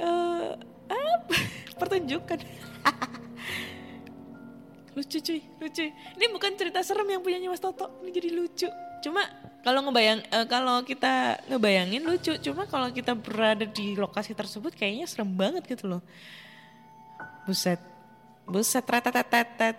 uh, 0.00 0.58
apa? 0.90 1.36
Pertunjukan. 1.80 2.38
lucu 4.98 5.18
cuy, 5.22 5.40
lucu. 5.62 5.84
Ini 5.94 6.26
bukan 6.34 6.58
cerita 6.58 6.82
serem 6.82 7.06
yang 7.06 7.22
punyanya 7.22 7.46
Mas 7.52 7.62
Toto. 7.62 8.02
Ini 8.02 8.10
jadi 8.10 8.30
lucu. 8.34 8.68
Cuma 8.98 9.22
kalau 9.62 9.86
ngebayang 9.86 10.26
uh, 10.34 10.46
kalau 10.50 10.82
kita 10.82 11.38
ngebayangin 11.46 12.02
lucu, 12.02 12.34
cuma 12.42 12.66
kalau 12.66 12.90
kita 12.90 13.14
berada 13.14 13.62
di 13.62 13.94
lokasi 13.94 14.34
tersebut 14.34 14.74
kayaknya 14.74 15.06
serem 15.06 15.30
banget 15.30 15.62
gitu 15.70 15.86
loh. 15.86 16.02
Buset. 17.46 17.78
Buset 18.48 18.82
retet 18.88 19.78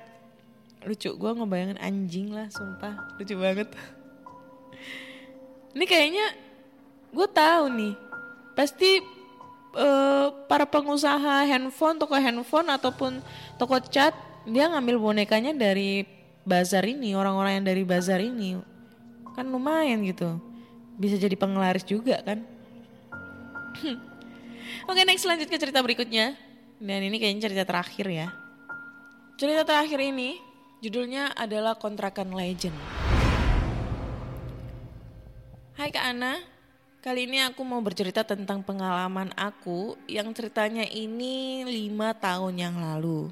Lucu, 0.88 1.12
gue 1.12 1.32
ngebayangin 1.36 1.76
anjing 1.76 2.32
lah 2.32 2.48
sumpah. 2.48 3.20
Lucu 3.20 3.36
banget. 3.36 3.68
Ini 5.74 5.86
kayaknya 5.86 6.26
gue 7.14 7.28
tahu 7.30 7.64
nih, 7.74 7.94
pasti 8.58 9.02
uh, 9.78 10.34
para 10.50 10.66
pengusaha 10.66 11.46
handphone, 11.46 12.02
toko 12.02 12.18
handphone 12.18 12.70
ataupun 12.74 13.22
toko 13.62 13.78
cat, 13.86 14.14
dia 14.50 14.70
ngambil 14.70 14.98
bonekanya 14.98 15.54
dari 15.54 16.06
bazar 16.46 16.86
ini, 16.86 17.14
orang-orang 17.14 17.62
yang 17.62 17.66
dari 17.70 17.84
bazar 17.86 18.22
ini. 18.22 18.58
Kan 19.38 19.54
lumayan 19.54 20.02
gitu. 20.06 20.42
Bisa 20.98 21.16
jadi 21.16 21.38
penglaris 21.38 21.86
juga 21.86 22.20
kan. 22.26 22.42
Oke 24.90 25.02
next 25.06 25.26
lanjut 25.26 25.48
ke 25.48 25.58
cerita 25.62 25.80
berikutnya. 25.86 26.36
Dan 26.80 27.00
ini 27.04 27.20
kayaknya 27.20 27.52
cerita 27.52 27.64
terakhir 27.68 28.08
ya. 28.08 28.28
Cerita 29.40 29.64
terakhir 29.64 30.00
ini 30.00 30.40
judulnya 30.84 31.36
adalah 31.36 31.76
Kontrakan 31.76 32.32
Legend. 32.36 32.99
Hai 35.80 35.96
Kak 35.96 36.12
Ana, 36.12 36.36
kali 37.00 37.24
ini 37.24 37.40
aku 37.40 37.64
mau 37.64 37.80
bercerita 37.80 38.20
tentang 38.28 38.60
pengalaman 38.60 39.32
aku 39.40 39.96
yang 40.12 40.28
ceritanya 40.36 40.84
ini 40.84 41.64
lima 41.64 42.12
tahun 42.12 42.60
yang 42.60 42.76
lalu. 42.84 43.32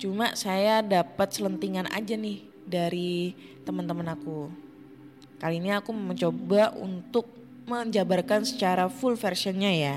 Cuma 0.00 0.32
saya 0.32 0.80
dapat 0.80 1.36
selentingan 1.36 1.92
aja 1.92 2.16
nih 2.16 2.40
dari 2.64 3.36
teman-teman 3.68 4.16
aku. 4.16 4.48
Kali 5.36 5.60
ini 5.60 5.76
aku 5.76 5.92
mencoba 5.92 6.72
untuk 6.72 7.28
menjabarkan 7.68 8.48
secara 8.48 8.88
full 8.88 9.12
versionnya 9.12 9.76
ya. 9.76 9.96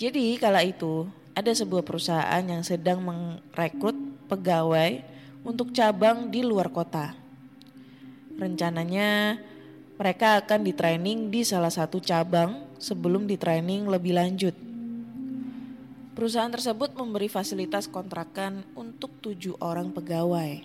Jadi 0.00 0.40
kala 0.40 0.64
itu 0.64 1.12
ada 1.36 1.52
sebuah 1.52 1.84
perusahaan 1.84 2.40
yang 2.40 2.64
sedang 2.64 3.04
merekrut 3.04 4.00
pegawai 4.32 5.04
untuk 5.44 5.76
cabang 5.76 6.32
di 6.32 6.40
luar 6.40 6.72
kota. 6.72 7.12
Rencananya 8.40 9.36
mereka 10.00 10.40
akan 10.40 10.64
di 10.64 10.72
training 10.72 11.28
di 11.28 11.44
salah 11.44 11.68
satu 11.68 12.00
cabang 12.00 12.64
sebelum 12.80 13.28
di 13.28 13.36
training 13.36 13.84
lebih 13.84 14.16
lanjut. 14.16 14.56
Perusahaan 16.16 16.48
tersebut 16.48 16.96
memberi 16.96 17.28
fasilitas 17.28 17.84
kontrakan 17.84 18.64
untuk 18.72 19.12
tujuh 19.20 19.60
orang 19.60 19.92
pegawai. 19.92 20.64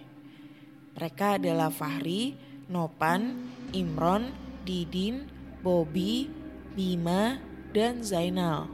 Mereka 0.96 1.36
adalah 1.36 1.68
Fahri, 1.68 2.32
Nopan, 2.72 3.52
Imron, 3.76 4.32
Didin, 4.64 5.28
Bobby, 5.60 6.32
Bima, 6.72 7.36
dan 7.76 8.08
Zainal. 8.08 8.72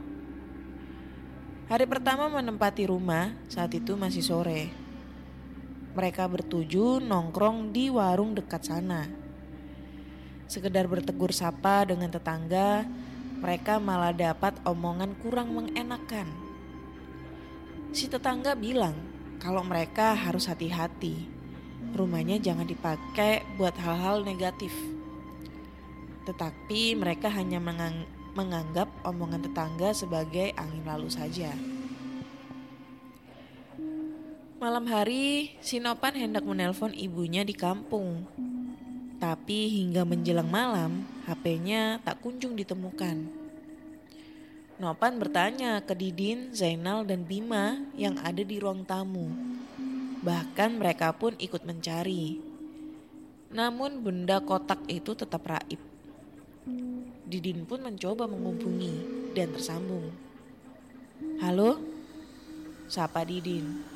Hari 1.66 1.90
pertama 1.90 2.30
menempati 2.30 2.86
rumah 2.86 3.34
saat 3.50 3.74
itu 3.74 3.98
masih 3.98 4.22
sore. 4.22 4.70
Mereka 5.98 6.22
bertuju 6.30 7.02
nongkrong 7.02 7.74
di 7.74 7.90
warung 7.90 8.38
dekat 8.38 8.62
sana 8.62 9.21
sekedar 10.52 10.84
bertegur 10.84 11.32
sapa 11.32 11.88
dengan 11.88 12.12
tetangga, 12.12 12.84
mereka 13.40 13.80
malah 13.80 14.12
dapat 14.12 14.52
omongan 14.68 15.16
kurang 15.24 15.56
mengenakan. 15.56 16.28
Si 17.96 18.04
tetangga 18.04 18.52
bilang 18.52 18.92
kalau 19.40 19.64
mereka 19.64 20.12
harus 20.12 20.44
hati-hati, 20.52 21.24
rumahnya 21.96 22.36
jangan 22.36 22.68
dipakai 22.68 23.40
buat 23.56 23.72
hal-hal 23.80 24.20
negatif. 24.28 24.76
Tetapi 26.28 27.00
mereka 27.00 27.32
hanya 27.32 27.56
mengang 27.56 28.04
menganggap 28.36 28.88
omongan 29.08 29.44
tetangga 29.44 29.96
sebagai 29.96 30.52
angin 30.56 30.84
lalu 30.84 31.08
saja. 31.08 31.52
Malam 34.62 34.86
hari, 34.86 35.58
si 35.58 35.82
Nopan 35.82 36.14
hendak 36.14 36.46
menelpon 36.46 36.94
ibunya 36.94 37.42
di 37.42 37.50
kampung. 37.50 38.30
Tapi 39.22 39.70
hingga 39.70 40.02
menjelang 40.02 40.50
malam, 40.50 41.06
HP-nya 41.30 42.02
tak 42.02 42.18
kunjung 42.26 42.58
ditemukan. 42.58 43.30
Nopan 44.82 45.22
bertanya 45.22 45.78
ke 45.78 45.94
Didin, 45.94 46.50
Zainal, 46.50 47.06
dan 47.06 47.22
Bima 47.22 47.86
yang 47.94 48.18
ada 48.18 48.42
di 48.42 48.58
ruang 48.58 48.82
tamu. 48.82 49.30
Bahkan 50.26 50.74
mereka 50.74 51.14
pun 51.14 51.38
ikut 51.38 51.62
mencari. 51.62 52.42
Namun 53.54 54.02
benda 54.02 54.42
kotak 54.42 54.82
itu 54.90 55.14
tetap 55.14 55.46
raib. 55.46 55.78
Didin 57.22 57.62
pun 57.62 57.78
mencoba 57.78 58.26
menghubungi 58.26 59.06
dan 59.38 59.54
tersambung. 59.54 60.10
Halo? 61.38 61.78
Sapa 62.90 63.22
Didin. 63.22 63.86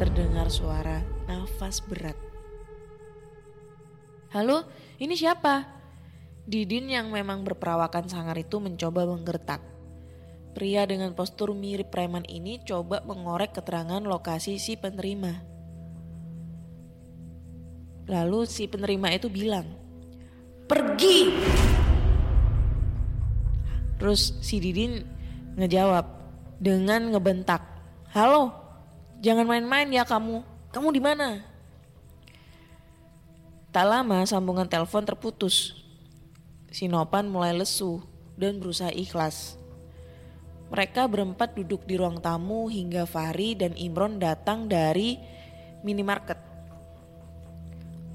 Terdengar 0.00 0.48
suara 0.48 1.04
nafas 1.28 1.84
berat. 1.84 2.16
Halo, 4.32 4.64
ini 4.96 5.12
siapa? 5.12 5.68
Didin 6.48 6.88
yang 6.88 7.12
memang 7.12 7.44
berperawakan 7.44 8.08
sangar 8.08 8.32
itu 8.40 8.56
mencoba 8.64 9.04
menggertak. 9.04 9.60
Pria 10.56 10.88
dengan 10.88 11.12
postur 11.12 11.52
mirip 11.52 11.92
preman 11.92 12.24
ini 12.32 12.64
coba 12.64 13.04
mengorek 13.04 13.52
keterangan 13.52 14.00
lokasi 14.00 14.56
si 14.56 14.80
penerima. 14.80 15.36
Lalu 18.08 18.48
si 18.48 18.72
penerima 18.72 19.12
itu 19.12 19.28
bilang, 19.28 19.68
"Pergi!" 20.64 21.28
Terus 24.00 24.32
si 24.40 24.64
Didin 24.64 25.04
ngejawab 25.60 26.08
dengan 26.56 27.12
ngebentak, 27.12 27.60
"Halo, 28.16 28.59
jangan 29.20 29.46
main-main 29.46 29.86
ya 29.92 30.02
kamu. 30.02 30.42
Kamu 30.72 30.88
di 30.90 31.00
mana?" 31.00 31.44
Tak 33.70 33.86
lama 33.86 34.26
sambungan 34.26 34.66
telepon 34.66 35.06
terputus. 35.06 35.78
Si 36.74 36.90
Nopan 36.90 37.30
mulai 37.30 37.54
lesu 37.54 38.02
dan 38.34 38.58
berusaha 38.58 38.90
ikhlas. 38.90 39.54
Mereka 40.74 41.06
berempat 41.06 41.54
duduk 41.54 41.86
di 41.86 41.94
ruang 41.94 42.18
tamu 42.18 42.66
hingga 42.66 43.06
Fahri 43.06 43.54
dan 43.54 43.78
Imron 43.78 44.18
datang 44.18 44.66
dari 44.66 45.18
minimarket. 45.86 46.38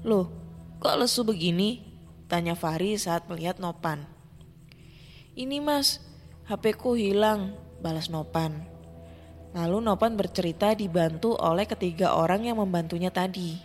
Loh, 0.04 0.28
kok 0.76 0.96
lesu 1.00 1.24
begini? 1.24 1.84
Tanya 2.28 2.52
Fahri 2.52 2.96
saat 3.00 3.24
melihat 3.24 3.56
Nopan. 3.56 4.04
Ini 5.36 5.60
mas, 5.60 6.00
HP 6.48 6.76
ku 6.76 6.96
hilang, 6.96 7.56
balas 7.80 8.12
Nopan. 8.12 8.75
Lalu 9.56 9.88
Nopan 9.88 10.20
bercerita 10.20 10.76
dibantu 10.76 11.32
oleh 11.32 11.64
ketiga 11.64 12.12
orang 12.12 12.44
yang 12.44 12.60
membantunya 12.60 13.08
tadi. 13.08 13.56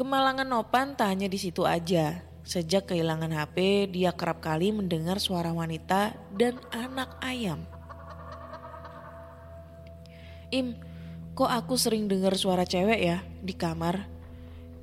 Kemalangan 0.00 0.48
Nopan 0.48 0.96
tak 0.96 1.12
hanya 1.12 1.28
di 1.28 1.36
situ 1.36 1.68
aja. 1.68 2.24
Sejak 2.40 2.88
kehilangan 2.88 3.28
HP, 3.28 3.86
dia 3.92 4.16
kerap 4.16 4.40
kali 4.40 4.72
mendengar 4.72 5.20
suara 5.20 5.52
wanita 5.52 6.16
dan 6.32 6.56
anak 6.72 7.20
ayam. 7.20 7.68
Im, 10.48 10.74
kok 11.36 11.52
aku 11.52 11.76
sering 11.76 12.08
dengar 12.08 12.32
suara 12.34 12.64
cewek 12.64 12.98
ya 12.98 13.20
di 13.44 13.52
kamar? 13.52 14.08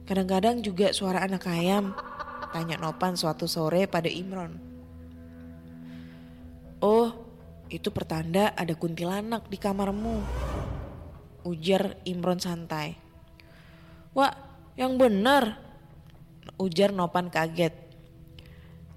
Kadang-kadang 0.05 0.61
juga 0.61 0.93
suara 0.93 1.25
anak 1.25 1.49
ayam, 1.49 1.97
tanya 2.53 2.77
Nopan 2.77 3.17
suatu 3.17 3.49
sore 3.49 3.89
pada 3.89 4.07
Imron. 4.07 4.55
Oh, 6.79 7.18
itu 7.69 7.93
pertanda 7.93 8.51
ada 8.57 8.73
kuntilanak 8.73 9.45
di 9.45 9.61
kamarmu. 9.61 10.25
Ujar 11.45 12.01
Imron 12.03 12.41
santai. 12.41 12.97
Wah, 14.17 14.33
yang 14.73 14.97
benar. 14.97 15.61
Ujar 16.57 16.89
Nopan 16.91 17.29
kaget. 17.29 17.71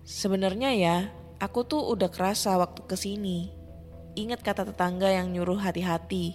Sebenarnya 0.03 0.75
ya, 0.75 0.97
aku 1.39 1.63
tuh 1.63 1.85
udah 1.85 2.11
kerasa 2.11 2.57
waktu 2.59 2.83
ke 2.89 2.97
sini. 2.99 3.53
Ingat 4.17 4.41
kata 4.41 4.67
tetangga 4.73 5.13
yang 5.13 5.31
nyuruh 5.31 5.61
hati-hati. 5.61 6.35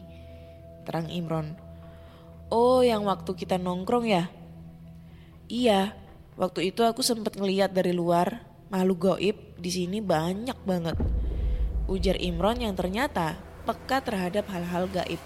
Terang 0.88 1.12
Imron. 1.12 1.58
Oh, 2.48 2.80
yang 2.80 3.04
waktu 3.04 3.36
kita 3.36 3.60
nongkrong 3.60 4.08
ya? 4.08 4.32
Iya, 5.52 5.92
waktu 6.40 6.72
itu 6.72 6.86
aku 6.86 7.04
sempat 7.04 7.36
ngeliat 7.36 7.76
dari 7.76 7.92
luar 7.92 8.46
makhluk 8.72 9.12
goib 9.12 9.38
di 9.60 9.72
sini 9.74 10.00
banyak 10.00 10.56
banget. 10.64 11.17
Ujar 11.88 12.20
Imron 12.20 12.60
yang 12.60 12.76
ternyata 12.76 13.40
peka 13.64 14.04
terhadap 14.04 14.44
hal-hal 14.52 14.92
gaib. 14.92 15.24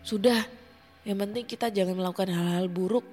Sudah, 0.00 0.48
yang 1.04 1.20
penting 1.20 1.44
kita 1.44 1.68
jangan 1.68 1.92
melakukan 1.92 2.32
hal-hal 2.32 2.64
buruk. 2.72 3.04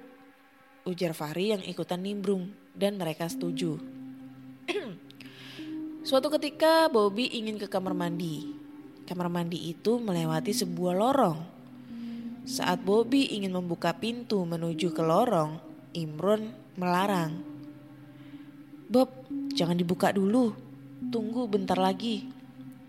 Ujar 0.88 1.12
Fahri 1.12 1.52
yang 1.52 1.60
ikutan 1.60 2.00
nimbrung 2.00 2.56
dan 2.72 2.96
mereka 2.96 3.28
setuju. 3.28 3.76
Suatu 6.08 6.32
ketika 6.32 6.88
Bobby 6.88 7.28
ingin 7.28 7.60
ke 7.60 7.68
kamar 7.68 7.92
mandi. 7.92 8.56
Kamar 9.04 9.28
mandi 9.28 9.60
itu 9.76 10.00
melewati 10.00 10.56
sebuah 10.56 10.94
lorong. 10.96 11.38
Saat 12.48 12.80
Bobby 12.80 13.36
ingin 13.36 13.52
membuka 13.52 13.92
pintu 13.92 14.40
menuju 14.48 14.88
ke 14.96 15.04
lorong, 15.04 15.60
Imron 15.92 16.48
melarang. 16.80 17.44
Bob, 18.88 19.10
jangan 19.52 19.76
dibuka 19.76 20.16
dulu. 20.16 20.65
Tunggu 21.06 21.46
bentar 21.46 21.78
lagi, 21.78 22.26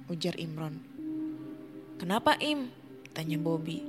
ujar 0.10 0.34
Imron. 0.41 0.73
Kenapa 2.01 2.34
Im? 2.41 2.69
Tanya 3.13 3.38
Bobby. 3.38 3.86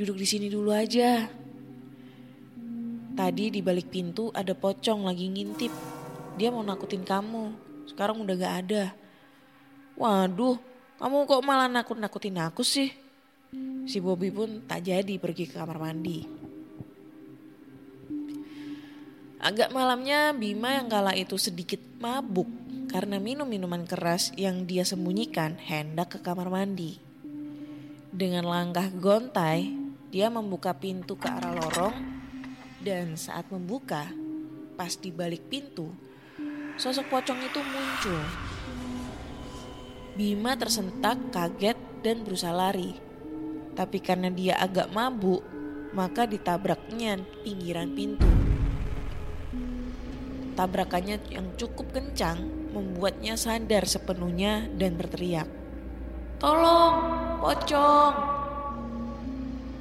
Duduk 0.00 0.16
di 0.16 0.24
sini 0.24 0.48
dulu 0.48 0.72
aja. 0.72 1.28
Tadi 3.14 3.44
di 3.52 3.60
balik 3.60 3.92
pintu 3.92 4.32
ada 4.32 4.56
pocong 4.56 5.04
lagi 5.04 5.28
ngintip. 5.28 5.72
Dia 6.40 6.48
mau 6.48 6.64
nakutin 6.64 7.04
kamu. 7.04 7.52
Sekarang 7.84 8.24
udah 8.24 8.34
gak 8.34 8.54
ada. 8.64 8.84
Waduh, 9.94 10.56
kamu 10.96 11.16
kok 11.28 11.44
malah 11.44 11.68
nakut-nakutin 11.68 12.40
aku 12.40 12.64
sih? 12.64 12.90
Si 13.84 14.00
Bobby 14.00 14.32
pun 14.32 14.64
tak 14.64 14.88
jadi 14.88 15.20
pergi 15.20 15.52
ke 15.52 15.60
kamar 15.60 15.78
mandi. 15.78 16.43
Agak 19.44 19.76
malamnya 19.76 20.32
Bima 20.32 20.72
yang 20.72 20.88
kala 20.88 21.12
itu 21.12 21.36
sedikit 21.36 21.76
mabuk 22.00 22.48
karena 22.88 23.20
minum 23.20 23.44
minuman 23.44 23.84
keras 23.84 24.32
yang 24.40 24.64
dia 24.64 24.88
sembunyikan 24.88 25.60
hendak 25.60 26.16
ke 26.16 26.18
kamar 26.24 26.48
mandi. 26.48 26.96
Dengan 28.08 28.48
langkah 28.48 28.88
gontai, 28.88 29.68
dia 30.08 30.32
membuka 30.32 30.72
pintu 30.72 31.20
ke 31.20 31.28
arah 31.28 31.60
lorong 31.60 31.92
dan 32.80 33.20
saat 33.20 33.44
membuka, 33.52 34.08
pas 34.80 34.96
di 34.96 35.12
balik 35.12 35.44
pintu, 35.52 35.92
sosok 36.80 37.12
pocong 37.12 37.44
itu 37.44 37.60
muncul. 37.60 38.24
Bima 40.16 40.56
tersentak, 40.56 41.20
kaget, 41.28 41.76
dan 42.00 42.24
berusaha 42.24 42.56
lari. 42.56 42.96
Tapi 43.76 44.00
karena 44.00 44.32
dia 44.32 44.56
agak 44.56 44.88
mabuk, 44.88 45.44
maka 45.92 46.24
ditabraknya 46.24 47.20
pinggiran 47.44 47.92
pintu. 47.92 48.43
Tabrakannya 50.54 51.18
yang 51.34 51.50
cukup 51.58 51.90
kencang 51.90 52.70
membuatnya 52.70 53.34
sadar 53.34 53.90
sepenuhnya 53.90 54.70
dan 54.78 54.94
berteriak. 54.94 55.50
Tolong, 56.38 56.94
pocong! 57.42 58.14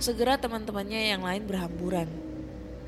Segera 0.01 0.35
teman-temannya 0.35 1.13
yang 1.13 1.21
lain 1.21 1.45
berhamburan. 1.45 2.09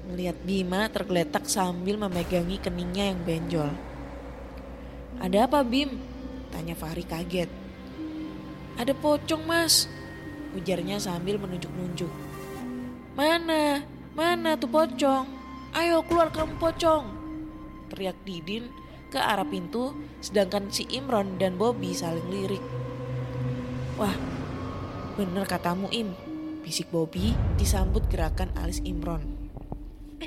Melihat 0.09 0.37
Bima 0.45 0.89
tergeletak 0.89 1.45
sambil 1.49 1.97
memegangi 1.97 2.61
keningnya 2.61 3.13
yang 3.13 3.21
benjol. 3.25 3.71
Ada 5.21 5.47
apa 5.47 5.63
Bim? 5.63 5.97
Tanya 6.51 6.75
Fahri 6.75 7.07
kaget. 7.07 7.49
Ada 8.75 8.91
pocong 8.91 9.47
mas, 9.47 9.87
ujarnya 10.51 10.99
sambil 10.99 11.39
menunjuk-nunjuk. 11.39 12.11
Mana? 13.15 13.87
Mana 14.11 14.59
tuh 14.59 14.67
pocong? 14.67 15.23
Ayo 15.71 16.03
keluar 16.03 16.27
kamu 16.35 16.59
pocong. 16.59 17.14
Teriak 17.91 18.17
Didin 18.25 18.69
ke 19.09 19.19
arah 19.21 19.47
pintu 19.47 19.95
sedangkan 20.19 20.73
si 20.73 20.83
Imron 20.91 21.37
dan 21.39 21.55
Bobby 21.55 21.95
saling 21.95 22.27
lirik. 22.27 22.63
Wah, 23.95 24.15
bener 25.15 25.47
katamu 25.47 25.87
Im, 25.95 26.11
bisik 26.65 26.91
Bobby 26.91 27.31
disambut 27.55 28.03
gerakan 28.11 28.51
alis 28.59 28.83
Imron. 28.83 29.23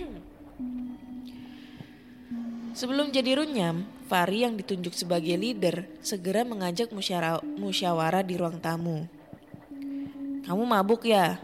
Sebelum 2.79 3.13
jadi 3.13 3.37
runyam, 3.37 3.99
Fari 4.09 4.41
yang 4.41 4.57
ditunjuk 4.57 4.97
sebagai 4.97 5.37
leader 5.37 5.85
segera 6.01 6.41
mengajak 6.41 6.89
musyawarah 7.61 8.25
di 8.25 8.41
ruang 8.41 8.57
tamu. 8.57 9.05
Kamu 10.49 10.65
mabuk 10.65 11.05
ya? 11.05 11.37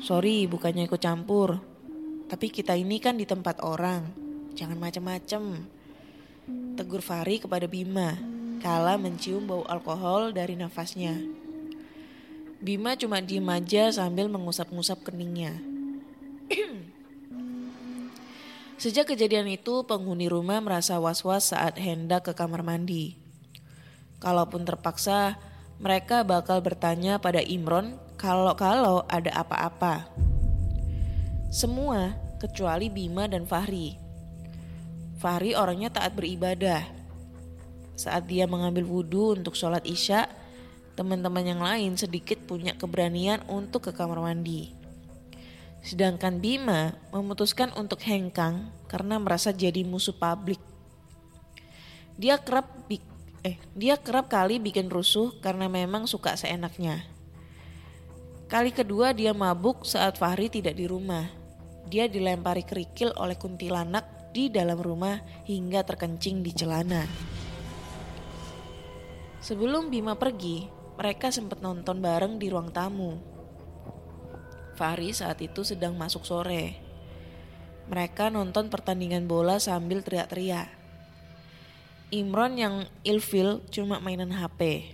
Sorry, 0.00 0.48
bukannya 0.48 0.88
ikut 0.88 0.96
campur. 0.96 1.60
Tapi 2.24 2.48
kita 2.48 2.72
ini 2.72 3.04
kan 3.04 3.20
di 3.20 3.28
tempat 3.28 3.60
orang. 3.60 4.27
Jangan 4.58 4.74
macem-macem. 4.74 5.70
tegur 6.74 6.98
Fahri 7.04 7.38
kepada 7.38 7.68
Bima 7.70 8.18
kala 8.58 8.98
mencium 8.98 9.46
bau 9.46 9.62
alkohol 9.70 10.34
dari 10.34 10.58
nafasnya. 10.58 11.14
Bima 12.58 12.98
cuma 12.98 13.22
diem 13.22 13.46
aja 13.46 13.94
sambil 13.94 14.26
mengusap-ngusap 14.26 15.06
keningnya. 15.06 15.54
Sejak 18.82 19.14
kejadian 19.14 19.46
itu, 19.46 19.86
penghuni 19.86 20.26
rumah 20.26 20.58
merasa 20.58 20.98
was-was 20.98 21.54
saat 21.54 21.78
hendak 21.78 22.26
ke 22.26 22.32
kamar 22.34 22.66
mandi. 22.66 23.14
Kalaupun 24.18 24.66
terpaksa, 24.66 25.38
mereka 25.78 26.26
bakal 26.26 26.58
bertanya 26.58 27.22
pada 27.22 27.38
Imron 27.38 27.94
kalau-kalau 28.18 29.06
ada 29.06 29.30
apa-apa. 29.38 30.10
Semua 31.54 32.18
kecuali 32.42 32.90
Bima 32.90 33.30
dan 33.30 33.46
Fahri. 33.46 34.07
Fahri 35.18 35.58
orangnya 35.58 35.90
taat 35.90 36.14
beribadah. 36.14 36.86
Saat 37.98 38.30
dia 38.30 38.46
mengambil 38.46 38.86
wudhu 38.86 39.34
untuk 39.34 39.58
sholat 39.58 39.82
isya, 39.82 40.30
teman-teman 40.94 41.42
yang 41.42 41.58
lain 41.58 41.98
sedikit 41.98 42.38
punya 42.46 42.78
keberanian 42.78 43.42
untuk 43.50 43.90
ke 43.90 43.92
kamar 43.94 44.22
mandi. 44.22 44.78
Sedangkan 45.82 46.38
Bima 46.38 46.94
memutuskan 47.10 47.74
untuk 47.74 47.98
hengkang 48.06 48.70
karena 48.86 49.18
merasa 49.18 49.50
jadi 49.50 49.82
musuh 49.82 50.14
publik. 50.14 50.62
Dia 52.18 52.38
kerap 52.38 52.66
eh 53.46 53.58
dia 53.78 53.94
kerap 53.94 54.26
kali 54.26 54.58
bikin 54.58 54.90
rusuh 54.90 55.34
karena 55.38 55.70
memang 55.70 56.06
suka 56.10 56.34
seenaknya. 56.34 57.06
Kali 58.50 58.74
kedua 58.74 59.14
dia 59.14 59.30
mabuk 59.34 59.86
saat 59.86 60.18
Fahri 60.18 60.50
tidak 60.50 60.74
di 60.74 60.90
rumah. 60.90 61.30
Dia 61.86 62.10
dilempari 62.10 62.66
kerikil 62.66 63.14
oleh 63.14 63.38
kuntilanak 63.38 64.17
di 64.38 64.46
dalam 64.54 64.78
rumah 64.78 65.18
hingga 65.50 65.82
terkencing 65.82 66.46
di 66.46 66.54
celana. 66.54 67.02
Sebelum 69.42 69.90
Bima 69.90 70.14
pergi, 70.14 70.70
mereka 70.94 71.34
sempat 71.34 71.58
nonton 71.58 71.98
bareng 71.98 72.38
di 72.38 72.46
ruang 72.46 72.70
tamu. 72.70 73.18
Fahri 74.78 75.10
saat 75.10 75.42
itu 75.42 75.66
sedang 75.66 75.98
masuk 75.98 76.22
sore. 76.22 76.78
Mereka 77.90 78.30
nonton 78.30 78.70
pertandingan 78.70 79.26
bola 79.26 79.58
sambil 79.58 80.06
teriak-teriak. 80.06 80.70
Imron 82.14 82.54
yang 82.54 82.86
ilfil 83.02 83.66
cuma 83.74 83.98
mainan 83.98 84.30
HP. 84.30 84.86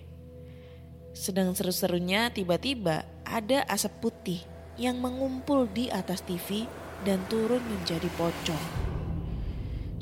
Sedang 1.13 1.53
seru-serunya 1.53 2.33
tiba-tiba 2.33 3.05
ada 3.29 3.61
asap 3.69 3.93
putih 4.09 4.41
yang 4.81 5.05
mengumpul 5.05 5.69
di 5.69 5.93
atas 5.93 6.25
TV 6.25 6.65
dan 7.05 7.21
turun 7.29 7.61
menjadi 7.61 8.09
pocong. 8.17 8.84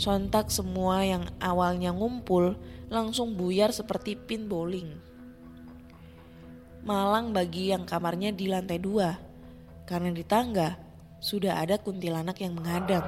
Sontak 0.03 0.51
semua 0.51 1.07
yang 1.07 1.23
awalnya 1.39 1.95
ngumpul 1.95 2.59
langsung 2.91 3.39
buyar 3.39 3.71
seperti 3.71 4.19
pin 4.19 4.51
bowling. 4.51 4.99
Malang 6.83 7.31
bagi 7.31 7.71
yang 7.71 7.87
kamarnya 7.87 8.35
di 8.35 8.51
lantai 8.51 8.83
dua 8.83 9.15
karena 9.87 10.11
di 10.11 10.27
tangga 10.27 10.75
sudah 11.23 11.63
ada 11.63 11.79
kuntilanak 11.79 12.35
yang 12.43 12.59
menghadang. 12.59 13.07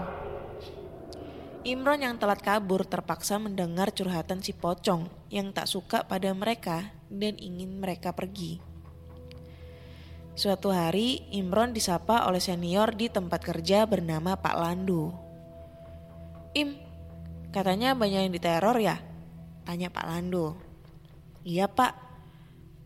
Imron 1.67 1.99
yang 1.99 2.15
telat 2.15 2.39
kabur 2.39 2.87
terpaksa 2.87 3.43
mendengar 3.43 3.91
curhatan 3.91 4.39
si 4.39 4.55
pocong 4.55 5.11
yang 5.35 5.51
tak 5.51 5.67
suka 5.67 6.07
pada 6.07 6.31
mereka 6.31 6.95
dan 7.11 7.35
ingin 7.43 7.83
mereka 7.83 8.15
pergi. 8.15 8.63
Suatu 10.39 10.71
hari, 10.71 11.27
Imron 11.35 11.75
disapa 11.75 12.31
oleh 12.31 12.39
senior 12.39 12.95
di 12.95 13.11
tempat 13.11 13.43
kerja 13.43 13.83
bernama 13.83 14.39
Pak 14.39 14.57
Landu. 14.63 15.11
Im, 16.55 16.84
katanya 17.55 17.95
banyak 17.95 18.27
yang 18.27 18.35
diteror 18.35 18.75
ya? 18.83 18.99
Tanya 19.63 19.87
Pak 19.95 20.05
Landu. 20.11 20.59
Iya 21.45 21.69
pak, 21.69 21.93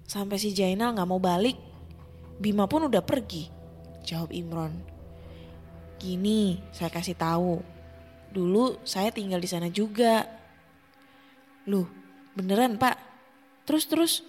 sampai 0.02 0.34
si 0.34 0.50
Jainal 0.50 0.90
gak 0.90 1.06
mau 1.06 1.22
balik. 1.22 1.54
Bima 2.42 2.66
pun 2.66 2.90
udah 2.90 3.00
pergi. 3.06 3.46
Jawab 4.02 4.34
Imron. 4.34 4.74
Gini, 6.02 6.58
saya 6.74 6.90
kasih 6.90 7.14
tahu. 7.14 7.62
Dulu 8.34 8.82
saya 8.82 9.14
tinggal 9.14 9.38
di 9.38 9.46
sana 9.46 9.70
juga. 9.70 10.26
Loh, 11.70 11.86
beneran 12.34 12.82
pak? 12.82 12.98
Terus-terus? 13.62 14.26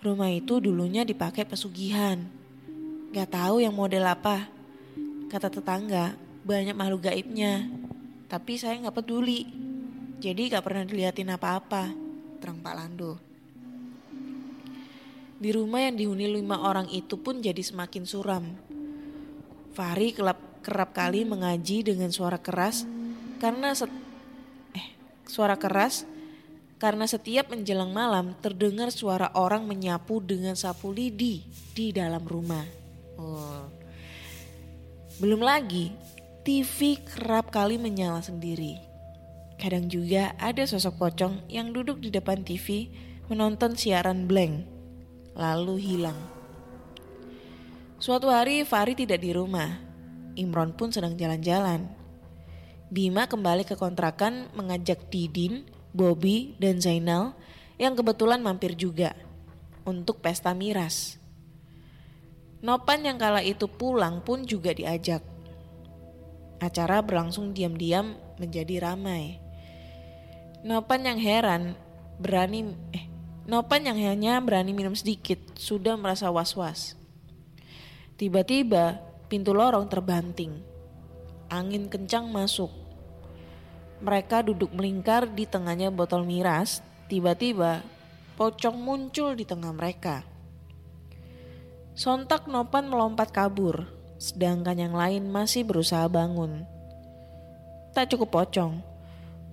Rumah 0.00 0.30
itu 0.30 0.62
dulunya 0.62 1.02
dipakai 1.02 1.42
pesugihan. 1.42 2.22
Gak 3.10 3.34
tahu 3.34 3.66
yang 3.66 3.74
model 3.74 4.06
apa. 4.06 4.46
Kata 5.26 5.50
tetangga, 5.50 6.14
banyak 6.46 6.78
makhluk 6.78 7.10
gaibnya. 7.10 7.66
Tapi 8.30 8.54
saya 8.54 8.78
gak 8.78 9.02
peduli. 9.02 9.42
Jadi 10.22 10.54
gak 10.54 10.62
pernah 10.62 10.86
diliatin 10.86 11.34
apa-apa. 11.34 11.90
Terang 12.38 12.62
Pak 12.62 12.74
Lando. 12.78 13.12
Di 15.40 15.50
rumah 15.50 15.82
yang 15.82 15.98
dihuni 15.98 16.30
lima 16.30 16.62
orang 16.62 16.86
itu 16.94 17.18
pun 17.18 17.42
jadi 17.42 17.58
semakin 17.58 18.04
suram. 18.06 18.44
Fahri 19.74 20.14
kerap, 20.14 20.38
kerap 20.62 20.94
kali 20.94 21.26
mengaji 21.26 21.82
dengan 21.82 22.12
suara 22.12 22.36
keras 22.36 22.84
karena 23.40 23.72
set, 23.72 23.88
eh 24.76 24.92
suara 25.24 25.56
keras 25.56 26.04
karena 26.76 27.08
setiap 27.08 27.48
menjelang 27.48 27.88
malam 27.88 28.36
terdengar 28.44 28.92
suara 28.92 29.32
orang 29.32 29.64
menyapu 29.64 30.20
dengan 30.20 30.52
sapu 30.60 30.92
lidi 30.92 31.40
di 31.72 31.88
dalam 31.88 32.20
rumah. 32.20 32.68
Oh. 33.16 33.64
Belum 35.16 35.40
lagi 35.40 35.88
TV 36.40 36.96
kerap 37.04 37.52
kali 37.52 37.76
menyala 37.76 38.24
sendiri. 38.24 38.80
Kadang 39.60 39.92
juga 39.92 40.32
ada 40.40 40.64
sosok 40.64 40.96
pocong 40.96 41.44
yang 41.52 41.76
duduk 41.76 42.00
di 42.00 42.08
depan 42.08 42.40
TV 42.40 42.88
menonton 43.28 43.76
siaran 43.76 44.24
blank 44.24 44.64
lalu 45.36 45.76
hilang. 45.76 46.16
Suatu 48.00 48.32
hari 48.32 48.64
Fahri 48.64 48.96
tidak 48.96 49.20
di 49.20 49.36
rumah. 49.36 49.84
Imron 50.32 50.72
pun 50.72 50.88
sedang 50.88 51.12
jalan-jalan. 51.12 51.84
Bima 52.88 53.28
kembali 53.28 53.68
ke 53.68 53.76
kontrakan 53.76 54.48
mengajak 54.56 55.12
Didin, 55.12 55.68
Bobby, 55.92 56.56
dan 56.56 56.80
Zainal 56.80 57.36
yang 57.76 57.92
kebetulan 57.92 58.40
mampir 58.40 58.72
juga 58.72 59.12
untuk 59.84 60.24
pesta 60.24 60.56
miras. 60.56 61.20
Nopan 62.64 63.04
yang 63.04 63.20
kala 63.20 63.44
itu 63.44 63.68
pulang 63.68 64.24
pun 64.24 64.48
juga 64.48 64.72
diajak. 64.72 65.20
Acara 66.60 67.00
berlangsung 67.00 67.56
diam-diam 67.56 68.14
menjadi 68.36 68.84
ramai. 68.92 69.40
Nopan 70.60 71.08
yang 71.08 71.16
heran 71.16 71.72
berani 72.20 72.76
eh 72.92 73.10
Nopan 73.50 73.82
yang 73.82 73.98
hanya 73.98 74.38
berani 74.38 74.70
minum 74.70 74.94
sedikit 74.94 75.40
sudah 75.58 75.98
merasa 75.98 76.30
was-was. 76.30 76.94
Tiba-tiba 78.14 79.02
pintu 79.26 79.50
lorong 79.50 79.90
terbanting. 79.90 80.60
Angin 81.50 81.90
kencang 81.90 82.30
masuk. 82.30 82.70
Mereka 84.04 84.46
duduk 84.46 84.70
melingkar 84.70 85.26
di 85.26 85.50
tengahnya 85.50 85.90
botol 85.90 86.22
miras. 86.22 86.78
Tiba-tiba 87.10 87.82
pocong 88.38 88.78
muncul 88.78 89.34
di 89.34 89.42
tengah 89.42 89.74
mereka. 89.74 90.22
Sontak 91.98 92.46
Nopan 92.46 92.86
melompat 92.86 93.34
kabur, 93.34 93.90
sedangkan 94.20 94.76
yang 94.76 94.92
lain 94.92 95.32
masih 95.32 95.64
berusaha 95.64 96.04
bangun. 96.12 96.68
Tak 97.96 98.12
cukup 98.12 98.28
pocong, 98.44 98.84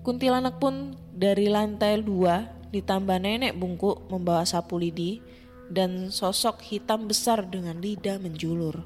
kuntilanak 0.04 0.60
pun 0.60 0.92
dari 1.16 1.48
lantai 1.48 2.04
dua 2.04 2.46
ditambah 2.68 3.16
nenek 3.16 3.56
bungkuk 3.56 4.12
membawa 4.12 4.44
sapu 4.44 4.76
lidi 4.76 5.24
dan 5.72 6.12
sosok 6.12 6.60
hitam 6.60 7.08
besar 7.08 7.48
dengan 7.48 7.80
lidah 7.80 8.20
menjulur. 8.20 8.84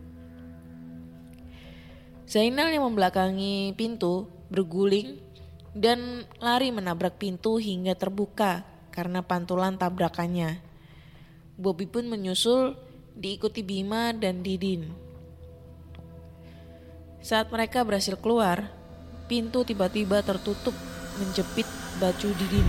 Zainal 2.30 2.70
yang 2.72 2.86
membelakangi 2.86 3.74
pintu 3.76 4.30
berguling 4.48 5.20
dan 5.74 6.24
lari 6.38 6.70
menabrak 6.70 7.18
pintu 7.18 7.58
hingga 7.58 7.98
terbuka 7.98 8.64
karena 8.94 9.20
pantulan 9.20 9.76
tabrakannya. 9.76 10.62
Bobby 11.58 11.84
pun 11.84 12.08
menyusul 12.08 12.78
diikuti 13.12 13.60
Bima 13.60 14.16
dan 14.16 14.40
Didin. 14.40 15.11
Saat 17.22 17.54
mereka 17.54 17.86
berhasil 17.86 18.18
keluar, 18.18 18.66
pintu 19.30 19.62
tiba-tiba 19.62 20.26
tertutup 20.26 20.74
menjepit 21.22 21.70
baju 22.02 22.28
Didin. 22.34 22.68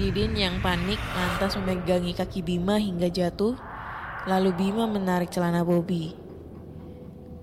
Didin 0.00 0.32
yang 0.32 0.56
panik 0.64 0.96
lantas 1.12 1.60
memegangi 1.60 2.16
kaki 2.16 2.40
Bima 2.40 2.80
hingga 2.80 3.12
jatuh, 3.12 3.52
lalu 4.24 4.56
Bima 4.56 4.88
menarik 4.88 5.28
celana 5.28 5.60
Bobby. 5.60 6.16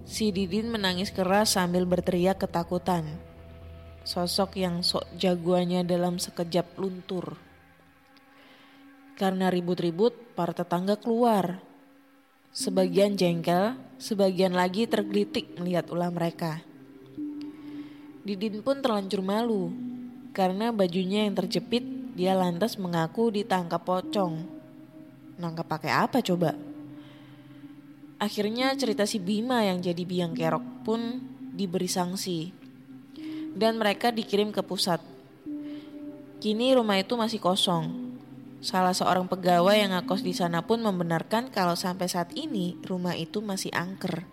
Si 0.09 0.34
Didin 0.34 0.74
menangis 0.74 1.13
keras 1.13 1.53
sambil 1.53 1.86
berteriak 1.86 2.41
ketakutan. 2.41 3.05
Sosok 4.01 4.57
yang 4.57 4.82
sok 4.82 5.05
jagoannya 5.22 5.86
dalam 5.86 6.17
sekejap 6.17 6.82
luntur. 6.82 7.38
Karena 9.13 9.53
ribut-ribut, 9.53 10.34
para 10.34 10.49
tetangga 10.49 10.97
keluar. 10.97 11.61
Sebagian 12.50 13.14
jengkel, 13.14 13.78
sebagian 14.02 14.58
lagi 14.58 14.89
tergelitik 14.89 15.54
melihat 15.62 15.86
ulah 15.93 16.10
mereka. 16.10 16.66
Didin 18.26 18.66
pun 18.66 18.82
terlanjur 18.82 19.22
malu 19.22 19.70
Karena 20.34 20.74
bajunya 20.74 21.30
yang 21.30 21.38
terjepit, 21.38 21.86
dia 22.18 22.34
lantas 22.34 22.78
mengaku 22.82 23.30
ditangkap 23.30 23.86
pocong. 23.86 24.45
Nangkap 25.38 25.66
pakai 25.70 25.93
apa 25.93 26.26
coba? 26.26 26.58
Akhirnya 28.18 28.74
cerita 28.78 29.06
si 29.06 29.22
Bima 29.22 29.62
yang 29.66 29.82
jadi 29.82 30.02
biang 30.06 30.34
kerok 30.34 30.86
pun 30.86 31.22
diberi 31.54 31.89
sanksi. 31.89 32.50
Dan 33.54 33.78
mereka 33.78 34.10
dikirim 34.10 34.50
ke 34.50 34.66
pusat. 34.66 35.02
Kini 36.41 36.74
rumah 36.74 36.97
itu 36.97 37.14
masih 37.14 37.38
kosong. 37.38 38.09
Salah 38.60 38.91
seorang 38.91 39.24
pegawai 39.32 39.72
yang 39.72 39.95
ngakos 39.95 40.20
di 40.20 40.36
sana 40.36 40.60
pun 40.68 40.84
membenarkan 40.84 41.47
kalau 41.47 41.80
sampai 41.80 42.12
saat 42.12 42.36
ini 42.36 42.76
rumah 42.84 43.16
itu 43.16 43.39
masih 43.39 43.72
angker. 43.72 44.28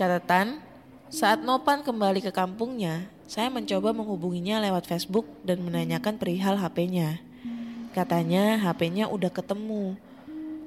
Catatan, 0.00 0.64
saat 1.12 1.44
Nopan 1.44 1.84
kembali 1.84 2.24
ke 2.24 2.32
kampungnya, 2.32 3.12
saya 3.28 3.52
mencoba 3.52 3.92
menghubunginya 3.92 4.64
lewat 4.64 4.88
Facebook 4.88 5.28
dan 5.44 5.60
menanyakan 5.60 6.16
perihal 6.16 6.56
HP-nya. 6.56 7.20
Katanya 7.92 8.56
HP-nya 8.64 9.12
udah 9.12 9.28
ketemu, 9.28 9.96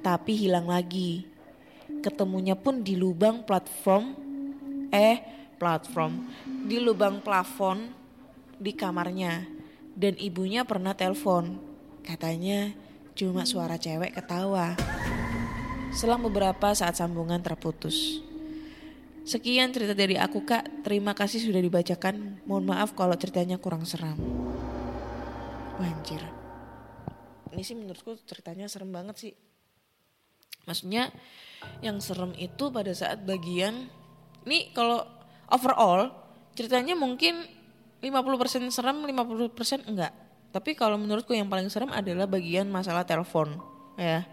tapi 0.06 0.38
hilang 0.38 0.70
lagi. 0.70 1.26
Ketemunya 2.06 2.54
pun 2.54 2.86
di 2.86 2.94
lubang 2.94 3.42
platform, 3.42 4.14
eh 4.94 5.18
platform, 5.58 6.30
di 6.70 6.78
lubang 6.78 7.26
plafon 7.26 7.90
di 8.62 8.70
kamarnya. 8.78 9.61
Dan 9.96 10.16
ibunya 10.18 10.64
pernah 10.64 10.96
telepon, 10.96 11.60
katanya 12.02 12.72
cuma 13.14 13.44
suara 13.44 13.76
cewek 13.76 14.16
ketawa. 14.16 14.76
Selang 15.92 16.24
beberapa 16.24 16.72
saat 16.72 16.96
sambungan 16.96 17.44
terputus. 17.44 18.24
Sekian 19.22 19.70
cerita 19.70 19.94
dari 19.94 20.18
aku 20.18 20.42
kak, 20.48 20.82
terima 20.82 21.14
kasih 21.14 21.44
sudah 21.44 21.62
dibacakan. 21.62 22.42
Mohon 22.50 22.66
maaf 22.74 22.98
kalau 22.98 23.14
ceritanya 23.14 23.62
kurang 23.62 23.86
seram. 23.86 24.18
Wanjir. 25.78 26.24
Ini 27.52 27.62
sih 27.62 27.76
menurutku 27.76 28.16
ceritanya 28.24 28.66
serem 28.72 28.90
banget 28.90 29.16
sih. 29.20 29.34
Maksudnya 30.66 31.12
yang 31.86 32.02
serem 32.02 32.34
itu 32.38 32.72
pada 32.74 32.94
saat 32.96 33.22
bagian 33.28 33.90
ini 34.46 34.74
kalau 34.74 35.06
overall 35.52 36.10
ceritanya 36.58 36.98
mungkin 36.98 37.46
50% 38.02 38.74
serem, 38.74 38.98
50% 39.06 39.86
enggak. 39.86 40.14
Tapi 40.52 40.76
kalau 40.76 41.00
menurutku 41.00 41.32
yang 41.32 41.48
paling 41.48 41.70
serem 41.72 41.94
adalah 41.94 42.28
bagian 42.28 42.68
masalah 42.68 43.06
telepon 43.08 43.56
ya. 43.96 44.26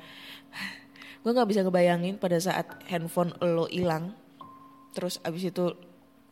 Gue 1.22 1.30
nggak 1.36 1.48
bisa 1.48 1.60
ngebayangin 1.62 2.16
pada 2.16 2.40
saat 2.40 2.66
handphone 2.88 3.36
lo 3.44 3.68
hilang, 3.68 4.16
terus 4.96 5.20
abis 5.20 5.52
itu 5.52 5.76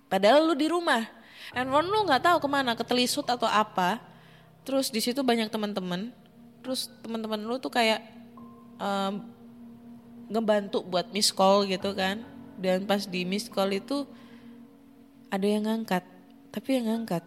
padahal 0.08 0.46
lu 0.48 0.54
di 0.56 0.70
rumah, 0.70 1.04
handphone 1.52 1.90
lu 1.90 2.06
nggak 2.08 2.22
tahu 2.22 2.38
ke 2.40 2.48
mana, 2.48 2.72
ketelisut 2.72 3.26
atau 3.28 3.46
apa. 3.46 4.00
Terus 4.66 4.90
di 4.90 4.98
situ 4.98 5.22
banyak 5.22 5.46
teman-teman, 5.52 6.10
terus 6.64 6.90
teman-teman 7.02 7.38
lu 7.38 7.58
tuh 7.62 7.70
kayak 7.70 8.02
um, 8.80 9.22
ngebantu 10.26 10.82
buat 10.82 11.10
miss 11.14 11.30
call 11.30 11.66
gitu 11.70 11.94
kan 11.94 12.22
dan 12.58 12.82
pas 12.88 13.06
di 13.06 13.22
miss 13.22 13.46
call 13.46 13.70
itu 13.76 14.08
ada 15.30 15.46
yang 15.46 15.66
ngangkat 15.68 16.02
tapi 16.56 16.80
yang 16.80 16.88
ngangkat 16.88 17.20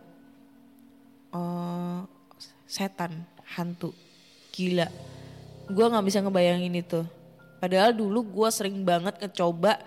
oh 1.30 2.10
setan 2.66 3.30
hantu 3.54 3.94
gila 4.50 4.90
gue 5.70 5.86
nggak 5.86 6.06
bisa 6.10 6.26
ngebayangin 6.26 6.82
itu 6.82 7.06
padahal 7.62 7.94
dulu 7.94 8.26
gue 8.26 8.50
sering 8.50 8.82
banget 8.82 9.22
ngecoba 9.22 9.78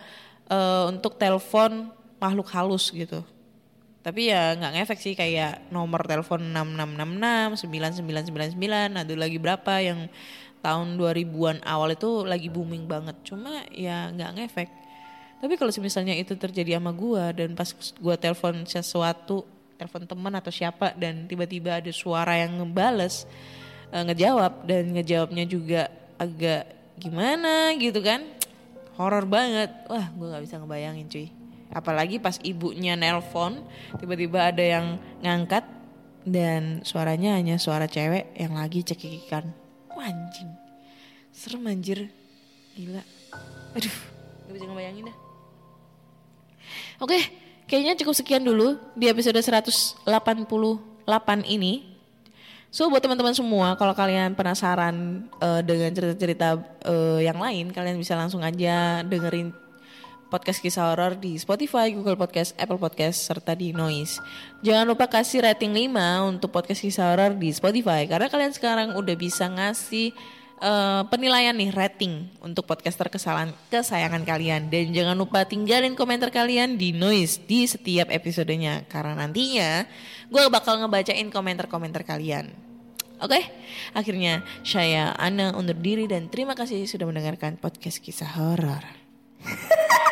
uh, 0.46 0.86
untuk 0.86 1.18
telepon 1.18 1.90
makhluk 2.22 2.46
halus 2.54 2.94
gitu 2.94 3.26
tapi 4.06 4.30
ya 4.30 4.54
nggak 4.54 4.78
ngefek 4.78 4.98
sih 5.02 5.14
kayak 5.18 5.66
nomor 5.74 6.06
telepon 6.06 6.54
6666 6.54 7.66
9999 7.66 9.02
ada 9.02 9.14
lagi 9.18 9.38
berapa 9.42 9.74
yang 9.82 10.06
tahun 10.62 10.94
2000-an 10.94 11.58
awal 11.66 11.90
itu 11.90 12.22
lagi 12.22 12.46
booming 12.46 12.86
banget. 12.86 13.18
Cuma 13.26 13.66
ya 13.74 14.08
nggak 14.14 14.30
ngefek. 14.38 14.70
Tapi 15.42 15.58
kalau 15.58 15.74
misalnya 15.82 16.14
itu 16.14 16.38
terjadi 16.38 16.78
sama 16.78 16.94
gua 16.94 17.34
dan 17.34 17.58
pas 17.58 17.74
gua 17.98 18.14
telepon 18.14 18.62
sesuatu, 18.62 19.42
telepon 19.74 20.06
teman 20.06 20.30
atau 20.38 20.54
siapa 20.54 20.94
dan 20.94 21.26
tiba-tiba 21.26 21.82
ada 21.82 21.90
suara 21.90 22.38
yang 22.38 22.62
ngebales, 22.62 23.26
uh, 23.90 24.06
ngejawab 24.06 24.62
dan 24.70 24.94
ngejawabnya 24.94 25.42
juga 25.50 25.90
agak 26.14 26.70
gimana 26.94 27.74
gitu 27.74 27.98
kan. 27.98 28.22
Horor 28.94 29.26
banget. 29.26 29.74
Wah, 29.90 30.14
gua 30.14 30.38
nggak 30.38 30.44
bisa 30.46 30.62
ngebayangin 30.62 31.10
cuy. 31.10 31.26
Apalagi 31.74 32.22
pas 32.22 32.38
ibunya 32.46 32.94
nelpon, 32.94 33.66
tiba-tiba 33.98 34.46
ada 34.46 34.62
yang 34.62 35.02
ngangkat 35.26 35.66
dan 36.22 36.86
suaranya 36.86 37.34
hanya 37.34 37.58
suara 37.58 37.90
cewek 37.90 38.30
yang 38.38 38.54
lagi 38.54 38.86
cekikikan. 38.86 39.50
Wah, 39.90 40.06
anjing. 40.06 40.54
Serem 41.34 41.66
anjir. 41.66 42.14
Gila. 42.78 43.02
Aduh, 43.74 43.96
gak 44.46 44.54
bisa 44.54 44.66
ngebayangin 44.70 45.10
dah. 45.10 45.31
Oke, 47.00 47.18
kayaknya 47.66 47.96
cukup 47.98 48.14
sekian 48.16 48.42
dulu 48.44 48.76
di 48.92 49.08
episode 49.08 49.38
188 49.38 50.08
ini. 51.48 51.92
So 52.72 52.88
buat 52.88 53.04
teman-teman 53.04 53.36
semua, 53.36 53.76
kalau 53.76 53.92
kalian 53.92 54.32
penasaran 54.32 55.28
uh, 55.44 55.60
dengan 55.60 55.92
cerita-cerita 55.92 56.56
uh, 56.88 57.20
yang 57.20 57.36
lain, 57.36 57.68
kalian 57.68 58.00
bisa 58.00 58.16
langsung 58.16 58.40
aja 58.40 59.04
dengerin 59.04 59.52
podcast 60.32 60.64
kisah 60.64 60.88
horor 60.88 61.20
di 61.20 61.36
Spotify, 61.36 61.92
Google 61.92 62.16
Podcast, 62.16 62.56
Apple 62.56 62.80
Podcast, 62.80 63.28
serta 63.28 63.52
di 63.52 63.76
Noise. 63.76 64.24
Jangan 64.64 64.88
lupa 64.88 65.04
kasih 65.04 65.44
rating 65.44 65.76
5 65.92 66.32
untuk 66.32 66.48
podcast 66.48 66.80
kisah 66.80 67.12
horor 67.12 67.36
di 67.36 67.52
Spotify 67.52 68.08
karena 68.08 68.32
kalian 68.32 68.56
sekarang 68.56 68.88
udah 68.96 69.16
bisa 69.20 69.52
ngasih 69.52 70.16
uh, 70.62 71.02
penilaian 71.10 71.52
nih 71.52 71.74
rating 71.74 72.30
untuk 72.38 72.64
podcaster 72.64 73.10
kesalahan 73.10 73.50
kesayangan 73.68 74.22
kalian 74.22 74.70
dan 74.70 74.94
jangan 74.94 75.18
lupa 75.18 75.42
tinggalin 75.44 75.98
komentar 75.98 76.30
kalian 76.30 76.78
di 76.78 76.94
Noise 76.94 77.42
di 77.42 77.66
setiap 77.66 78.08
episodenya 78.08 78.86
karena 78.86 79.18
nantinya 79.18 79.84
gue 80.30 80.42
bakal 80.48 80.78
ngebacain 80.80 81.28
komentar-komentar 81.28 82.06
kalian. 82.06 82.54
Oke, 83.22 83.38
okay? 83.38 83.44
akhirnya 83.94 84.42
saya 84.66 85.14
Ana 85.14 85.54
undur 85.54 85.78
diri 85.78 86.10
dan 86.10 86.26
terima 86.26 86.58
kasih 86.58 86.90
sudah 86.90 87.06
mendengarkan 87.06 87.54
podcast 87.54 88.02
kisah 88.02 88.34
horor. 88.34 88.82